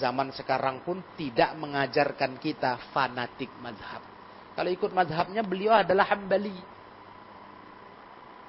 zaman 0.00 0.32
sekarang 0.32 0.80
pun 0.80 1.04
tidak 1.20 1.52
mengajarkan 1.60 2.40
kita 2.40 2.80
fanatik 2.96 3.52
mazhab 3.60 4.09
kalau 4.58 4.70
ikut 4.70 4.90
mazhabnya 4.90 5.42
beliau 5.46 5.74
adalah 5.76 6.04
Hambali 6.10 6.80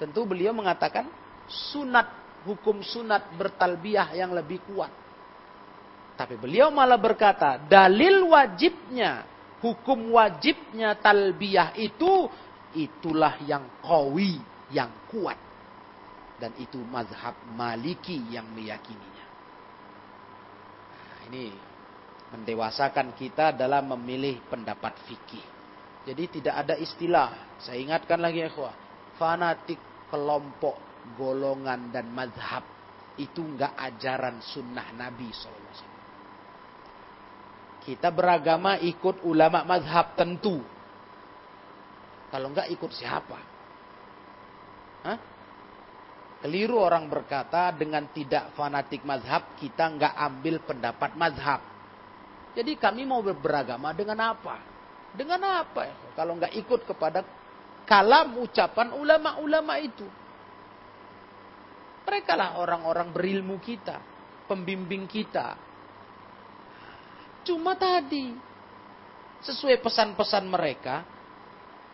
Tentu 0.01 0.25
beliau 0.25 0.49
mengatakan 0.49 1.05
sunat, 1.45 2.09
hukum 2.41 2.81
sunat 2.81 3.37
bertalbiyah 3.37 4.17
yang 4.17 4.33
lebih 4.33 4.57
kuat. 4.65 4.89
Tapi 6.17 6.41
beliau 6.41 6.73
malah 6.73 6.97
berkata, 6.97 7.61
dalil 7.69 8.25
wajibnya, 8.33 9.29
hukum 9.61 10.17
wajibnya 10.17 10.97
talbiyah 10.97 11.77
itu, 11.77 12.25
itulah 12.73 13.37
yang 13.45 13.61
kawi, 13.85 14.41
yang 14.73 14.89
kuat. 15.05 15.37
Dan 16.41 16.57
itu 16.57 16.81
mazhab 16.81 17.37
maliki 17.53 18.25
yang 18.33 18.49
meyakininya. 18.57 19.25
Nah, 20.97 21.19
ini 21.29 21.53
mendewasakan 22.33 23.13
kita 23.13 23.53
dalam 23.53 23.85
memilih 23.93 24.41
pendapat 24.49 24.97
fikih. 25.05 25.60
Jadi 26.01 26.41
tidak 26.41 26.55
ada 26.65 26.75
istilah, 26.81 27.61
saya 27.61 27.77
ingatkan 27.77 28.17
lagi 28.17 28.41
ya 28.41 28.49
fanatik 29.21 29.77
kelompok, 30.09 30.73
golongan 31.13 31.93
dan 31.93 32.09
mazhab. 32.09 32.65
Itu 33.21 33.45
enggak 33.45 33.77
ajaran 33.77 34.41
sunnah 34.41 34.89
Nabi 34.97 35.29
SAW. 35.29 35.89
Kita 37.85 38.09
beragama 38.09 38.81
ikut 38.81 39.21
ulama 39.29 39.61
mazhab 39.61 40.17
tentu. 40.17 40.57
Kalau 42.33 42.47
enggak 42.49 42.71
ikut 42.73 42.91
siapa? 42.97 43.39
Hah? 45.05 45.19
Keliru 46.41 46.81
orang 46.81 47.05
berkata 47.05 47.69
dengan 47.69 48.09
tidak 48.09 48.57
fanatik 48.57 49.05
mazhab 49.05 49.53
kita 49.61 49.85
enggak 49.85 50.17
ambil 50.17 50.65
pendapat 50.65 51.13
mazhab. 51.13 51.61
Jadi 52.57 52.73
kami 52.81 53.05
mau 53.05 53.21
beragama 53.21 53.93
dengan 53.93 54.33
apa? 54.33 54.70
Dengan 55.11 55.63
apa? 55.63 55.87
Ya? 55.87 55.95
Kalau 56.15 56.35
enggak 56.39 56.55
ikut 56.55 56.87
kepada 56.87 57.23
kalam 57.83 58.39
ucapan 58.39 58.95
ulama-ulama 58.95 59.75
itu. 59.79 60.07
Mereka 62.07 62.33
lah 62.35 62.59
orang-orang 62.59 63.13
berilmu 63.13 63.61
kita, 63.61 64.01
pembimbing 64.49 65.07
kita, 65.07 65.55
Cuma 67.41 67.73
tadi, 67.73 68.37
sesuai 69.41 69.81
pesan-pesan 69.81 70.45
mereka, 70.45 71.01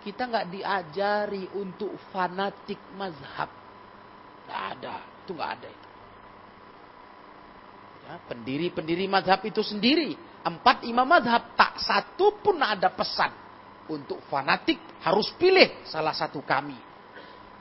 kita 0.03 0.27
nggak 0.27 0.47
diajari 0.51 1.47
untuk 1.55 1.95
fanatik 2.11 2.79
mazhab. 2.99 3.47
Nggak 4.47 4.61
ada, 4.75 4.95
itu 5.23 5.31
nggak 5.31 5.51
ada. 5.59 5.69
Ya, 8.07 8.13
pendiri-pendiri 8.27 9.07
mazhab 9.07 9.39
itu 9.47 9.63
sendiri, 9.63 10.19
empat 10.45 10.85
imam 10.85 11.07
mazhab, 11.07 11.57
tak 11.57 11.79
satu 11.81 12.37
pun 12.41 12.61
ada 12.61 12.91
pesan 12.93 13.31
untuk 13.87 14.19
fanatik 14.27 14.77
harus 15.01 15.31
pilih 15.39 15.87
salah 15.87 16.13
satu 16.13 16.43
kami. 16.43 16.75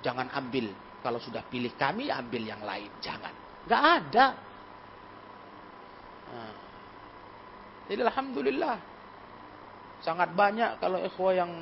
Jangan 0.03 0.31
ambil, 0.35 0.71
kalau 1.03 1.19
sudah 1.19 1.43
pilih 1.47 1.75
kami, 1.75 2.11
ambil 2.11 2.43
yang 2.43 2.63
lain. 2.63 2.91
Jangan. 3.01 3.35
Nggak 3.67 3.83
ada. 3.83 4.27
Nah, 6.27 6.55
jadi 7.87 8.03
alhamdulillah 8.03 8.77
sangat 10.03 10.35
banyak 10.35 10.79
kalau 10.83 10.99
ikhwah 11.03 11.35
yang 11.35 11.53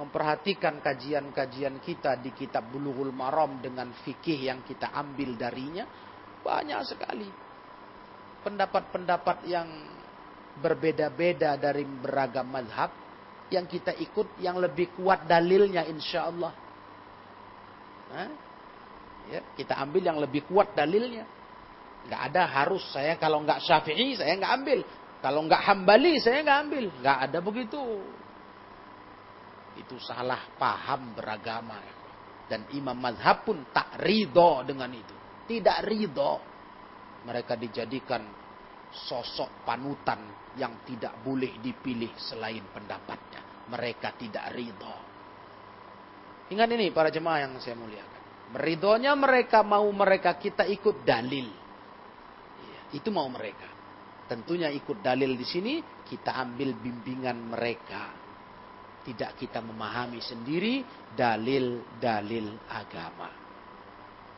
memperhatikan 0.00 0.80
kajian-kajian 0.80 1.76
kita 1.84 2.16
di 2.16 2.32
kitab 2.32 2.72
Bulughul 2.72 3.12
Maram 3.12 3.60
dengan 3.60 3.92
fikih 3.92 4.48
yang 4.48 4.64
kita 4.64 4.88
ambil 4.96 5.36
darinya 5.36 5.84
banyak 6.40 6.80
sekali 6.88 7.28
pendapat-pendapat 8.40 9.46
yang 9.48 9.68
berbeda-beda 10.60 11.56
dari 11.56 11.84
beragam 11.84 12.48
mazhab 12.48 12.90
yang 13.50 13.66
kita 13.66 13.96
ikut 13.98 14.38
yang 14.38 14.60
lebih 14.62 14.94
kuat 14.94 15.26
dalilnya 15.26 15.84
insya 15.88 16.30
Allah. 16.30 16.52
Ya, 19.30 19.40
kita 19.54 19.78
ambil 19.78 20.02
yang 20.02 20.18
lebih 20.18 20.46
kuat 20.46 20.74
dalilnya. 20.74 21.26
Nggak 22.06 22.22
ada 22.32 22.42
harus 22.48 22.82
saya 22.90 23.14
kalau 23.20 23.44
nggak 23.44 23.60
syafi'i 23.62 24.18
saya 24.18 24.34
nggak 24.38 24.54
ambil. 24.62 24.80
Kalau 25.20 25.40
nggak 25.44 25.62
hambali 25.68 26.16
saya 26.18 26.40
nggak 26.42 26.58
ambil. 26.66 26.84
Nggak 27.02 27.18
ada 27.28 27.38
begitu. 27.44 27.82
Itu 29.78 29.96
salah 30.02 30.50
paham 30.56 31.14
beragama. 31.14 31.78
Dan 32.50 32.66
imam 32.74 32.98
mazhab 32.98 33.46
pun 33.46 33.62
tak 33.70 34.02
ridho 34.02 34.66
dengan 34.66 34.90
itu. 34.90 35.14
Tidak 35.46 35.78
ridho. 35.86 36.49
Mereka 37.26 37.56
dijadikan 37.60 38.24
sosok 38.90 39.62
panutan 39.62 40.52
yang 40.58 40.82
tidak 40.82 41.20
boleh 41.22 41.62
dipilih 41.62 42.10
selain 42.18 42.66
pendapatnya. 42.74 43.68
Mereka 43.70 44.18
tidak 44.18 44.50
ridho. 44.50 44.96
Ingat 46.50 46.68
ini 46.74 46.90
para 46.90 47.14
jemaah 47.14 47.46
yang 47.46 47.54
saya 47.62 47.78
muliakan. 47.78 48.22
Meridhonya 48.50 49.14
mereka 49.14 49.62
mau 49.62 49.86
mereka 49.94 50.34
kita 50.34 50.66
ikut 50.66 51.06
dalil. 51.06 51.46
Iya, 52.58 52.80
itu 52.98 53.08
mau 53.14 53.30
mereka. 53.30 53.70
Tentunya 54.26 54.66
ikut 54.74 54.98
dalil 54.98 55.38
di 55.38 55.46
sini 55.46 55.78
kita 56.02 56.34
ambil 56.34 56.74
bimbingan 56.74 57.38
mereka. 57.38 58.10
Tidak 59.06 59.38
kita 59.38 59.62
memahami 59.62 60.18
sendiri 60.18 60.82
dalil-dalil 61.14 62.66
agama. 62.66 63.39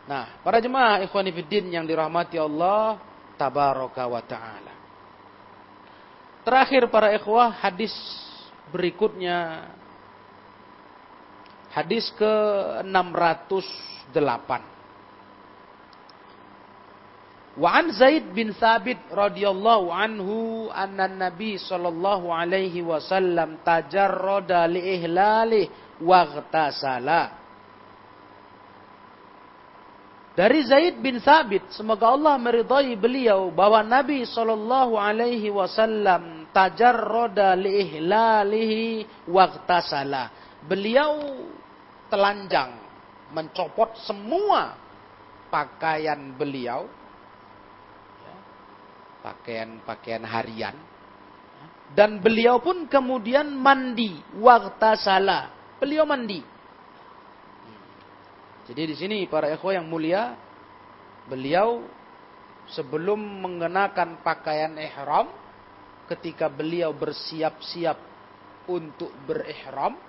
Nah, 0.02 0.42
para 0.42 0.58
jemaah 0.58 1.02
ikhwan 1.06 1.30
fillah 1.30 1.78
yang 1.78 1.86
dirahmati 1.86 2.34
Allah 2.38 2.98
tabaraka 3.38 4.02
wa 4.06 4.22
taala. 4.22 4.74
Terakhir 6.42 6.90
para 6.90 7.14
ikhwah 7.14 7.54
hadis 7.54 7.94
berikutnya 8.74 9.70
hadis 11.70 12.10
ke 12.18 12.34
608 12.82 14.72
Wa 17.52 17.84
an 17.84 17.92
Zaid 17.92 18.32
bin 18.32 18.56
Thabit 18.56 19.12
radhiyallahu 19.12 19.92
anhu 19.92 20.36
anna 20.72 21.04
Nabi 21.04 21.60
sallallahu 21.60 22.32
alaihi 22.32 22.80
wasallam 22.80 23.60
tajarrada 23.60 24.64
li 24.64 24.96
ihlali 24.96 25.68
waghtasala. 26.00 27.41
Dari 30.32 30.64
Zaid 30.64 30.96
bin 31.04 31.20
Thabit, 31.20 31.68
semoga 31.76 32.08
Allah 32.08 32.40
meridai 32.40 32.96
beliau 32.96 33.52
bahwa 33.52 33.84
Nabi 33.84 34.24
sallallahu 34.24 34.96
alaihi 34.96 35.52
wasallam 35.52 36.48
tajarrada 36.56 37.52
li 37.52 37.84
ihlalihi 37.84 39.04
waghtasala. 39.28 40.32
Beliau 40.64 41.36
telanjang 42.08 42.80
mencopot 43.36 43.92
semua 44.08 44.72
pakaian 45.52 46.32
beliau 46.32 46.88
pakaian-pakaian 49.22 50.24
harian. 50.26 50.76
Dan 51.92 52.18
beliau 52.18 52.58
pun 52.58 52.90
kemudian 52.90 53.46
mandi, 53.54 54.18
salah. 54.98 55.76
Beliau 55.78 56.02
mandi. 56.02 56.51
Jadi 58.72 58.88
di 58.88 58.96
sini 58.96 59.16
para 59.28 59.52
ikhwah 59.52 59.76
yang 59.76 59.84
mulia, 59.84 60.32
beliau 61.28 61.84
sebelum 62.72 63.20
mengenakan 63.20 64.24
pakaian 64.24 64.72
ihram, 64.80 65.28
ketika 66.08 66.48
beliau 66.48 66.96
bersiap-siap 66.96 68.00
untuk 68.72 69.12
berihram, 69.28 70.00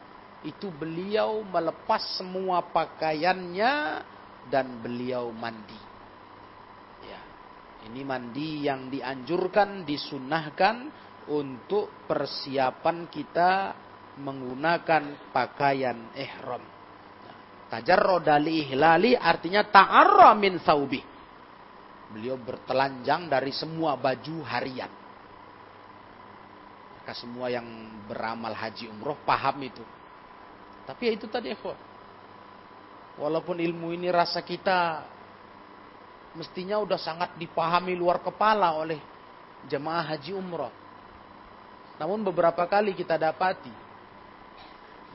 itu 0.47 0.71
beliau 0.71 1.43
melepas 1.43 2.15
semua 2.15 2.63
pakaiannya 2.63 3.99
dan 4.47 4.79
beliau 4.79 5.27
mandi. 5.35 5.91
Ini 7.83 8.01
mandi 8.07 8.63
yang 8.63 8.87
dianjurkan, 8.87 9.83
disunahkan 9.83 10.87
untuk 11.27 11.91
persiapan 12.07 13.11
kita 13.11 13.75
menggunakan 14.23 15.35
pakaian 15.35 16.15
ihram. 16.15 16.72
Tajarroda 17.73 18.37
li 18.37 18.69
ihlali 18.69 19.17
artinya 19.17 19.65
ta'arra 19.65 20.37
min 20.37 20.61
saubi. 20.61 21.01
Beliau 22.13 22.37
bertelanjang 22.37 23.25
dari 23.25 23.49
semua 23.49 23.97
baju 23.97 24.45
harian. 24.45 24.93
Maka 27.01 27.17
semua 27.17 27.49
yang 27.49 27.65
beramal 28.05 28.53
haji 28.53 28.93
umroh 28.93 29.17
paham 29.25 29.57
itu. 29.65 29.81
Tapi 30.85 31.01
ya 31.09 31.11
itu 31.17 31.25
tadi 31.25 31.49
ikhwan. 31.49 31.73
Walaupun 33.17 33.57
ilmu 33.57 33.89
ini 33.97 34.13
rasa 34.13 34.45
kita 34.45 35.09
mestinya 36.37 36.77
udah 36.77 37.01
sangat 37.01 37.33
dipahami 37.41 37.97
luar 37.97 38.21
kepala 38.21 38.77
oleh 38.77 39.01
jemaah 39.65 40.13
haji 40.13 40.37
umroh. 40.37 40.69
Namun 41.97 42.21
beberapa 42.21 42.69
kali 42.69 42.93
kita 42.93 43.17
dapati, 43.17 43.73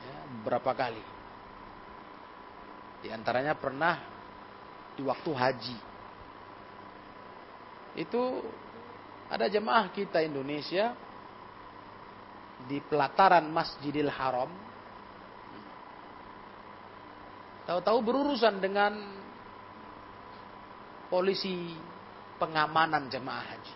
ya, 0.03 0.17
beberapa 0.43 0.75
kali. 0.75 1.18
Di 2.99 3.07
antaranya 3.09 3.55
pernah 3.55 3.95
di 4.99 5.01
waktu 5.07 5.31
haji. 5.31 5.77
Itu 7.95 8.43
ada 9.31 9.47
jemaah 9.47 9.87
kita 9.95 10.19
Indonesia 10.19 10.91
di 12.67 12.83
pelataran 12.83 13.47
Masjidil 13.47 14.11
Haram. 14.11 14.51
Tahu-tahu 17.63 17.99
berurusan 18.01 18.59
dengan 18.59 18.97
polisi 21.07 21.71
pengamanan 22.41 23.07
jemaah 23.07 23.45
haji. 23.45 23.75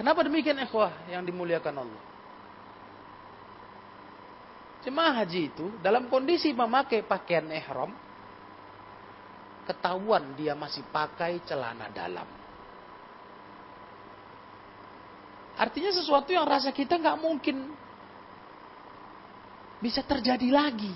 Kenapa 0.00 0.24
demikian 0.24 0.58
ikhwah 0.64 0.90
yang 1.06 1.22
dimuliakan 1.22 1.84
Allah? 1.84 2.11
Jemaah 4.82 5.22
haji 5.22 5.54
itu 5.54 5.66
dalam 5.78 6.10
kondisi 6.10 6.50
memakai 6.50 7.06
pakaian 7.06 7.46
ihram, 7.54 7.94
ketahuan 9.62 10.34
dia 10.34 10.58
masih 10.58 10.82
pakai 10.90 11.38
celana 11.46 11.86
dalam. 11.94 12.26
Artinya 15.54 15.94
sesuatu 15.94 16.34
yang 16.34 16.42
rasa 16.42 16.74
kita 16.74 16.98
nggak 16.98 17.18
mungkin 17.22 17.70
bisa 19.78 20.02
terjadi 20.02 20.50
lagi. 20.50 20.90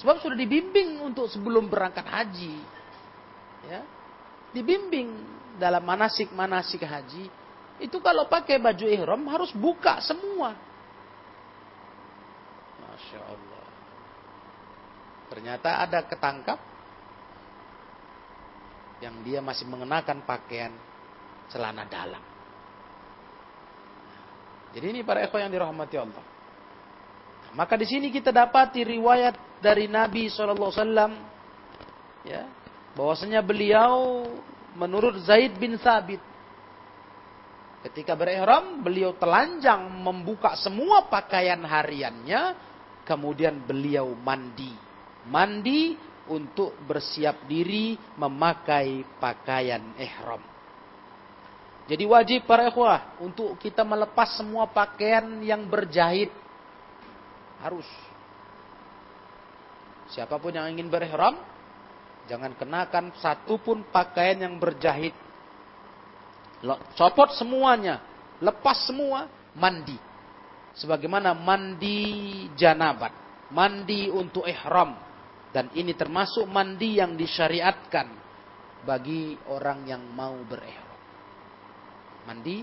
Sebab 0.00 0.20
sudah 0.20 0.36
dibimbing 0.36 1.00
untuk 1.00 1.28
sebelum 1.28 1.68
berangkat 1.68 2.04
haji. 2.04 2.56
Ya. 3.68 3.80
Dibimbing 4.52 5.12
dalam 5.60 5.84
manasik-manasik 5.84 6.84
haji. 6.84 7.28
Itu 7.80 8.00
kalau 8.04 8.28
pakai 8.28 8.60
baju 8.60 8.84
ihram 8.88 9.24
harus 9.28 9.52
buka 9.56 10.00
semua. 10.04 10.69
Masya 13.00 13.20
Allah. 13.24 13.64
Ternyata 15.32 15.70
ada 15.80 16.04
ketangkap 16.04 16.60
yang 19.00 19.24
dia 19.24 19.40
masih 19.40 19.64
mengenakan 19.64 20.20
pakaian 20.28 20.68
celana 21.48 21.88
dalam. 21.88 22.20
Jadi 24.76 24.84
ini 24.84 25.00
para 25.00 25.24
ekor 25.24 25.40
yang 25.40 25.48
dirahmati 25.48 25.96
Allah. 25.96 26.24
Maka 27.56 27.74
di 27.80 27.88
sini 27.88 28.12
kita 28.12 28.30
dapati 28.30 28.84
riwayat 28.84 29.64
dari 29.64 29.88
Nabi 29.88 30.28
SAW, 30.28 30.70
ya, 32.22 32.46
bahwasanya 32.94 33.40
beliau 33.42 34.22
menurut 34.78 35.18
Zaid 35.26 35.58
bin 35.58 35.74
Sabit, 35.80 36.22
ketika 37.90 38.14
berihram 38.14 38.84
beliau 38.84 39.16
telanjang 39.18 39.82
membuka 39.90 40.54
semua 40.54 41.10
pakaian 41.10 41.58
hariannya, 41.66 42.69
kemudian 43.04 43.60
beliau 43.64 44.12
mandi, 44.18 44.72
mandi 45.28 45.94
untuk 46.30 46.76
bersiap 46.86 47.44
diri 47.50 47.98
memakai 48.14 49.02
pakaian 49.18 49.82
ihram. 49.98 50.42
Jadi 51.90 52.06
wajib 52.06 52.46
para 52.46 52.70
ikhwah 52.70 53.18
untuk 53.18 53.58
kita 53.58 53.82
melepas 53.82 54.38
semua 54.38 54.70
pakaian 54.70 55.26
yang 55.42 55.66
berjahit. 55.66 56.30
Harus. 57.58 57.88
Siapa 60.14 60.38
pun 60.38 60.54
yang 60.54 60.70
ingin 60.70 60.86
berihram, 60.86 61.34
jangan 62.30 62.54
kenakan 62.54 63.10
satu 63.18 63.58
pun 63.58 63.82
pakaian 63.90 64.38
yang 64.38 64.54
berjahit. 64.58 65.14
Copot 66.94 67.34
semuanya, 67.34 68.02
lepas 68.38 68.86
semua, 68.86 69.26
mandi. 69.58 69.98
Sebagaimana 70.76 71.34
mandi 71.34 72.46
janabat, 72.54 73.12
mandi 73.50 74.06
untuk 74.10 74.46
ihram. 74.46 74.94
Dan 75.50 75.66
ini 75.74 75.98
termasuk 75.98 76.46
mandi 76.46 77.02
yang 77.02 77.18
disyariatkan 77.18 78.06
bagi 78.86 79.34
orang 79.50 79.82
yang 79.82 80.02
mau 80.14 80.38
berihram. 80.46 80.98
Mandi 82.30 82.62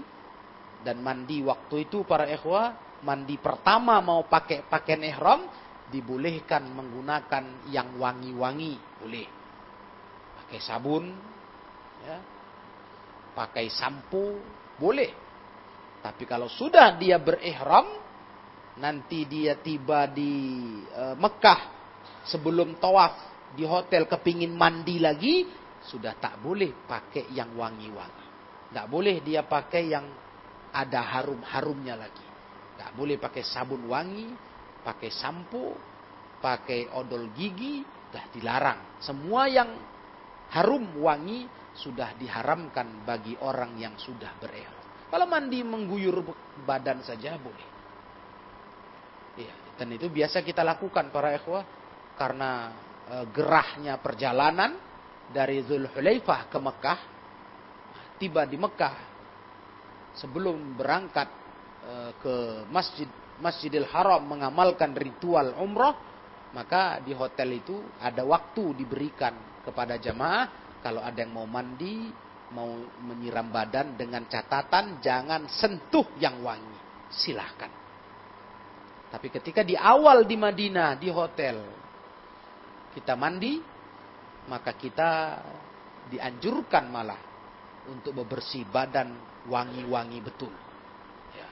dan 0.87 1.03
mandi 1.03 1.43
waktu 1.43 1.89
itu 1.89 2.07
para 2.07 2.29
ikhwah 2.31 3.01
mandi 3.03 3.35
pertama 3.35 3.99
mau 3.99 4.23
pakai 4.23 4.63
pakaian 4.65 5.03
ihram 5.03 5.43
dibolehkan 5.91 6.63
menggunakan 6.71 7.67
yang 7.67 7.99
wangi-wangi 7.99 9.03
boleh. 9.03 9.27
Pakai 10.43 10.59
sabun 10.63 11.11
ya. 12.07 12.17
Pakai 13.35 13.67
sampo 13.67 14.39
boleh 14.79 15.26
tapi 16.07 16.23
kalau 16.23 16.47
sudah 16.47 16.95
dia 16.95 17.19
berihram 17.19 17.99
nanti 18.79 19.27
dia 19.27 19.59
tiba 19.59 20.07
di 20.07 20.33
e, 20.87 21.03
Mekah 21.19 21.61
sebelum 22.29 22.79
tawaf 22.79 23.19
di 23.51 23.67
hotel 23.67 24.07
kepingin 24.07 24.55
mandi 24.55 25.01
lagi 25.03 25.43
sudah 25.83 26.15
tak 26.15 26.39
boleh 26.39 26.87
pakai 26.87 27.31
yang 27.35 27.51
wangi-wangi 27.59 28.27
tidak 28.67 28.87
boleh 28.91 29.23
dia 29.23 29.47
pakai 29.47 29.83
yang 29.87 30.05
ada 30.75 31.01
harum-harumnya 31.17 31.95
lagi. 31.95 32.27
Tidak 32.75 32.91
boleh 32.93 33.17
pakai 33.17 33.43
sabun 33.47 33.87
wangi, 33.87 34.27
pakai 34.83 35.09
sampo, 35.09 35.73
pakai 36.43 36.91
odol 36.93 37.31
gigi, 37.33 37.81
sudah 37.81 38.25
dilarang. 38.29 38.79
Semua 39.01 39.47
yang 39.49 39.69
harum 40.53 40.99
wangi 40.99 41.47
sudah 41.77 42.13
diharamkan 42.17 43.07
bagi 43.07 43.33
orang 43.39 43.77
yang 43.79 43.95
sudah 43.97 44.35
berihram. 44.37 44.76
Kalau 45.07 45.25
mandi 45.25 45.63
mengguyur 45.63 46.19
badan 46.67 46.99
saja 46.99 47.39
boleh. 47.39 47.67
Ya, 49.37 49.53
dan 49.77 49.93
itu 49.93 50.09
biasa 50.09 50.41
kita 50.41 50.65
lakukan 50.65 51.13
para 51.13 51.31
ikhwah 51.37 51.63
karena 52.17 52.73
e, 53.05 53.15
gerahnya 53.29 54.01
perjalanan 54.01 54.75
dari 55.29 55.61
Zulhulaifah 55.61 56.49
ke 56.49 56.57
Mekah 56.57 56.99
tiba 58.17 58.49
di 58.49 58.57
Mekah 58.57 58.95
sebelum 60.17 60.73
berangkat 60.73 61.29
e, 61.85 61.93
ke 62.17 62.35
masjid 62.73 63.07
Masjidil 63.37 63.85
Haram 63.93 64.25
mengamalkan 64.25 64.97
ritual 64.97 65.53
umroh 65.61 65.93
maka 66.57 66.97
di 67.05 67.13
hotel 67.13 67.61
itu 67.61 67.77
ada 68.01 68.25
waktu 68.25 68.73
diberikan 68.73 69.61
kepada 69.61 70.01
jamaah 70.01 70.81
kalau 70.81 71.05
ada 71.05 71.21
yang 71.21 71.37
mau 71.37 71.45
mandi 71.45 72.09
mau 72.55 72.69
menyiram 73.03 73.51
badan 73.51 73.99
dengan 73.99 74.23
catatan 74.27 75.03
jangan 75.03 75.49
sentuh 75.51 76.07
yang 76.19 76.39
wangi 76.43 76.77
silahkan 77.11 77.71
tapi 79.11 79.27
ketika 79.31 79.63
di 79.63 79.75
awal 79.75 80.23
di 80.23 80.35
Madinah 80.39 80.95
di 80.95 81.09
hotel 81.11 81.57
kita 82.95 83.13
mandi 83.19 83.59
maka 84.47 84.71
kita 84.71 85.39
dianjurkan 86.07 86.87
malah 86.87 87.19
untuk 87.87 88.15
membersih 88.15 88.67
badan 88.67 89.15
wangi-wangi 89.47 90.19
betul. 90.23 90.51
Ya. 91.35 91.47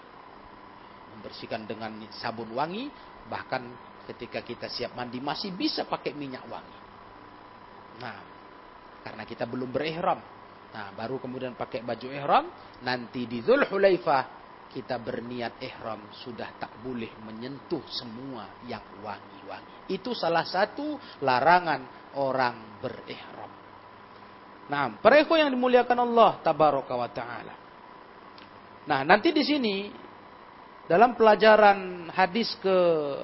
Membersihkan 1.16 1.64
dengan 1.68 1.96
sabun 2.12 2.52
wangi, 2.56 2.92
bahkan 3.32 3.64
ketika 4.12 4.44
kita 4.44 4.68
siap 4.68 4.94
mandi 4.96 5.20
masih 5.24 5.56
bisa 5.56 5.88
pakai 5.88 6.12
minyak 6.12 6.44
wangi. 6.48 6.80
Nah, 8.04 8.18
karena 9.08 9.24
kita 9.24 9.48
belum 9.48 9.72
berihram. 9.72 10.20
Nah, 10.76 10.92
baru 10.92 11.24
kemudian 11.24 11.56
pakai 11.56 11.88
baju 11.88 12.12
ihram, 12.12 12.52
nanti 12.84 13.24
di 13.24 13.40
Zulhulaifah 13.40 14.44
kita 14.76 15.00
berniat 15.00 15.56
ihram 15.64 16.12
sudah 16.12 16.52
tak 16.60 16.84
boleh 16.84 17.16
menyentuh 17.24 17.80
semua 17.88 18.60
yang 18.68 18.84
wangi-wangi. 19.00 19.88
Itu 19.88 20.12
salah 20.12 20.44
satu 20.44 21.00
larangan 21.24 22.12
orang 22.20 22.84
berihram. 22.84 23.48
Nah, 24.68 25.00
para 25.00 25.24
yang 25.24 25.56
dimuliakan 25.56 26.04
Allah 26.04 26.44
tabaraka 26.44 26.92
wa 26.92 27.08
taala. 27.08 27.56
Nah, 28.84 29.00
nanti 29.08 29.32
di 29.32 29.48
sini 29.48 29.88
dalam 30.92 31.16
pelajaran 31.16 32.12
hadis 32.12 32.52
ke 32.60 32.78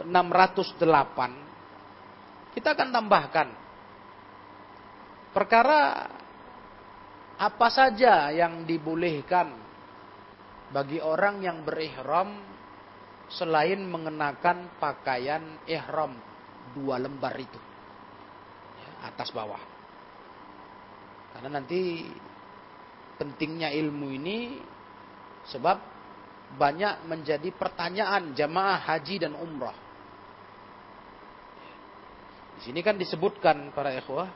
608 0.07 2.55
kita 2.55 2.79
akan 2.79 2.95
tambahkan 2.95 3.47
perkara 5.35 6.07
apa 7.41 7.67
saja 7.73 8.29
yang 8.29 8.69
dibolehkan 8.69 9.57
bagi 10.69 11.01
orang 11.01 11.41
yang 11.41 11.65
berihram 11.65 12.37
selain 13.33 13.81
mengenakan 13.81 14.77
pakaian 14.77 15.57
ihram 15.65 16.13
dua 16.77 17.01
lembar 17.01 17.33
itu 17.33 17.57
ya, 18.77 19.09
atas 19.09 19.33
bawah. 19.33 19.59
Karena 21.33 21.57
nanti 21.57 22.05
pentingnya 23.17 23.73
ilmu 23.73 24.07
ini 24.13 24.61
sebab 25.49 25.77
banyak 26.61 27.09
menjadi 27.09 27.49
pertanyaan 27.57 28.37
jamaah 28.37 28.85
haji 28.85 29.15
dan 29.17 29.33
umrah. 29.33 29.75
Di 32.59 32.69
sini 32.69 32.85
kan 32.85 32.99
disebutkan 32.99 33.73
para 33.73 33.95
ikhwah, 33.97 34.29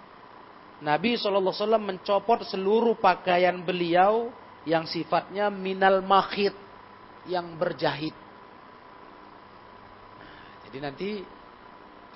Nabi 0.84 1.16
SAW 1.16 1.80
mencopot 1.80 2.44
seluruh 2.44 3.00
pakaian 3.00 3.56
beliau 3.64 4.28
yang 4.68 4.84
sifatnya 4.84 5.48
minal 5.48 6.04
makhid, 6.04 6.52
yang 7.30 7.56
berjahit. 7.56 8.12
Jadi 10.68 10.78
nanti 10.82 11.12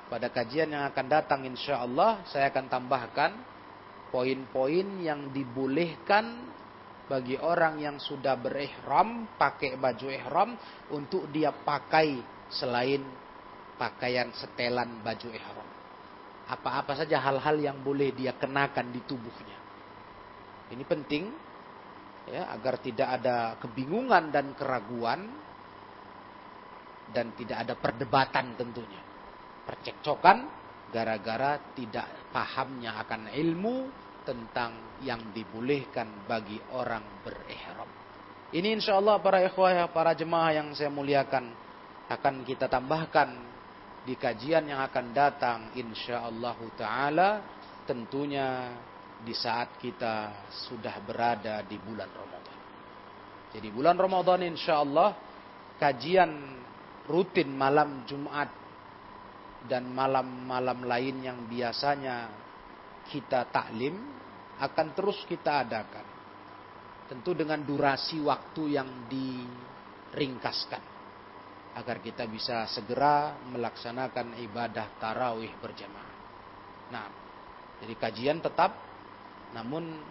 pada 0.10 0.28
kajian 0.34 0.74
yang 0.74 0.84
akan 0.90 1.06
datang 1.06 1.46
insya 1.46 1.86
Allah 1.86 2.26
saya 2.26 2.50
akan 2.50 2.66
tambahkan 2.66 3.32
poin-poin 4.10 5.06
yang 5.06 5.30
dibolehkan 5.30 6.50
bagi 7.06 7.38
orang 7.38 7.78
yang 7.78 7.98
sudah 8.02 8.38
berihram 8.38 9.30
pakai 9.38 9.78
baju 9.78 10.08
ihram 10.10 10.50
untuk 10.94 11.30
dia 11.30 11.54
pakai 11.54 12.22
selain 12.50 13.06
pakaian 13.78 14.34
setelan 14.34 15.02
baju 15.06 15.30
ihram. 15.30 15.69
Apa-apa 16.50 16.98
saja 16.98 17.22
hal-hal 17.22 17.62
yang 17.62 17.78
boleh 17.86 18.10
dia 18.10 18.34
kenakan 18.34 18.90
di 18.90 19.02
tubuhnya. 19.06 19.58
Ini 20.74 20.84
penting 20.86 21.24
ya 22.30 22.50
agar 22.54 22.78
tidak 22.82 23.10
ada 23.22 23.58
kebingungan 23.62 24.30
dan 24.34 24.54
keraguan 24.58 25.30
dan 27.10 27.34
tidak 27.38 27.58
ada 27.66 27.74
perdebatan 27.78 28.54
tentunya. 28.58 29.02
Percekcokan 29.66 30.38
gara-gara 30.90 31.62
tidak 31.78 32.34
pahamnya 32.34 32.98
akan 33.06 33.30
ilmu 33.30 33.76
tentang 34.26 35.02
yang 35.06 35.34
dibolehkan 35.34 36.26
bagi 36.30 36.58
orang 36.74 37.26
berihram. 37.26 37.90
Ini 38.50 38.78
insya 38.78 38.98
Allah 38.98 39.22
para 39.22 39.42
ikhwah, 39.46 39.90
para 39.94 40.18
jemaah 40.18 40.54
yang 40.54 40.74
saya 40.74 40.90
muliakan 40.90 41.54
akan 42.10 42.42
kita 42.42 42.66
tambahkan 42.66 43.49
di 44.10 44.18
kajian 44.18 44.66
yang 44.66 44.82
akan 44.90 45.14
datang 45.14 45.60
insyaallah 45.78 46.58
taala 46.74 47.30
tentunya 47.86 48.74
di 49.22 49.38
saat 49.38 49.78
kita 49.78 50.50
sudah 50.66 50.98
berada 51.06 51.62
di 51.62 51.78
bulan 51.78 52.10
Ramadan. 52.10 52.58
Jadi 53.54 53.70
bulan 53.70 53.94
Ramadan 53.94 54.50
insyaallah 54.50 55.14
kajian 55.78 56.58
rutin 57.06 57.54
malam 57.54 58.02
Jumat 58.10 58.50
dan 59.70 59.86
malam-malam 59.94 60.90
lain 60.90 61.30
yang 61.30 61.46
biasanya 61.46 62.34
kita 63.14 63.46
taklim 63.54 63.94
akan 64.58 64.88
terus 64.98 65.22
kita 65.30 65.70
adakan. 65.70 66.10
Tentu 67.06 67.38
dengan 67.38 67.62
durasi 67.62 68.18
waktu 68.26 68.74
yang 68.74 69.06
diringkaskan 69.06 70.89
agar 71.78 72.02
kita 72.02 72.26
bisa 72.26 72.66
segera 72.72 73.38
melaksanakan 73.46 74.42
ibadah 74.42 74.98
tarawih 74.98 75.54
berjamaah. 75.62 76.16
Nah, 76.90 77.06
jadi 77.80 77.94
kajian 77.94 78.42
tetap 78.42 78.74
namun 79.54 80.02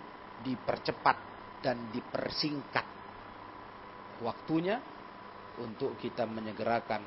dipercepat 0.42 1.16
dan 1.62 1.90
dipersingkat 1.90 2.86
waktunya 4.22 4.78
untuk 5.58 5.98
kita 5.98 6.26
menyegerakan 6.26 7.02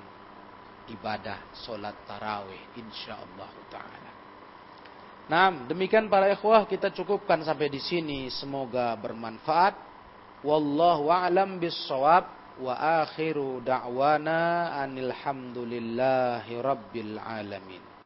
ibadah 0.91 1.55
solat 1.55 1.95
tarawih 2.03 2.75
insyaallah 2.75 3.51
taala. 3.71 4.11
Nah, 5.31 5.47
demikian 5.63 6.11
para 6.11 6.27
ikhwah 6.27 6.67
kita 6.67 6.91
cukupkan 6.91 7.39
sampai 7.47 7.71
di 7.71 7.79
sini 7.79 8.27
semoga 8.27 8.91
bermanfaat. 8.99 9.91
Wallahu 10.43 11.07
a'lam 11.07 11.61
bissawab 11.61 12.40
wa 12.59 13.03
akhiru 13.05 13.61
da'wana 13.63 14.75
anil 14.83 15.13
hamdulillahi 15.13 16.59
rabbil 16.59 17.15
alamin. 17.21 17.90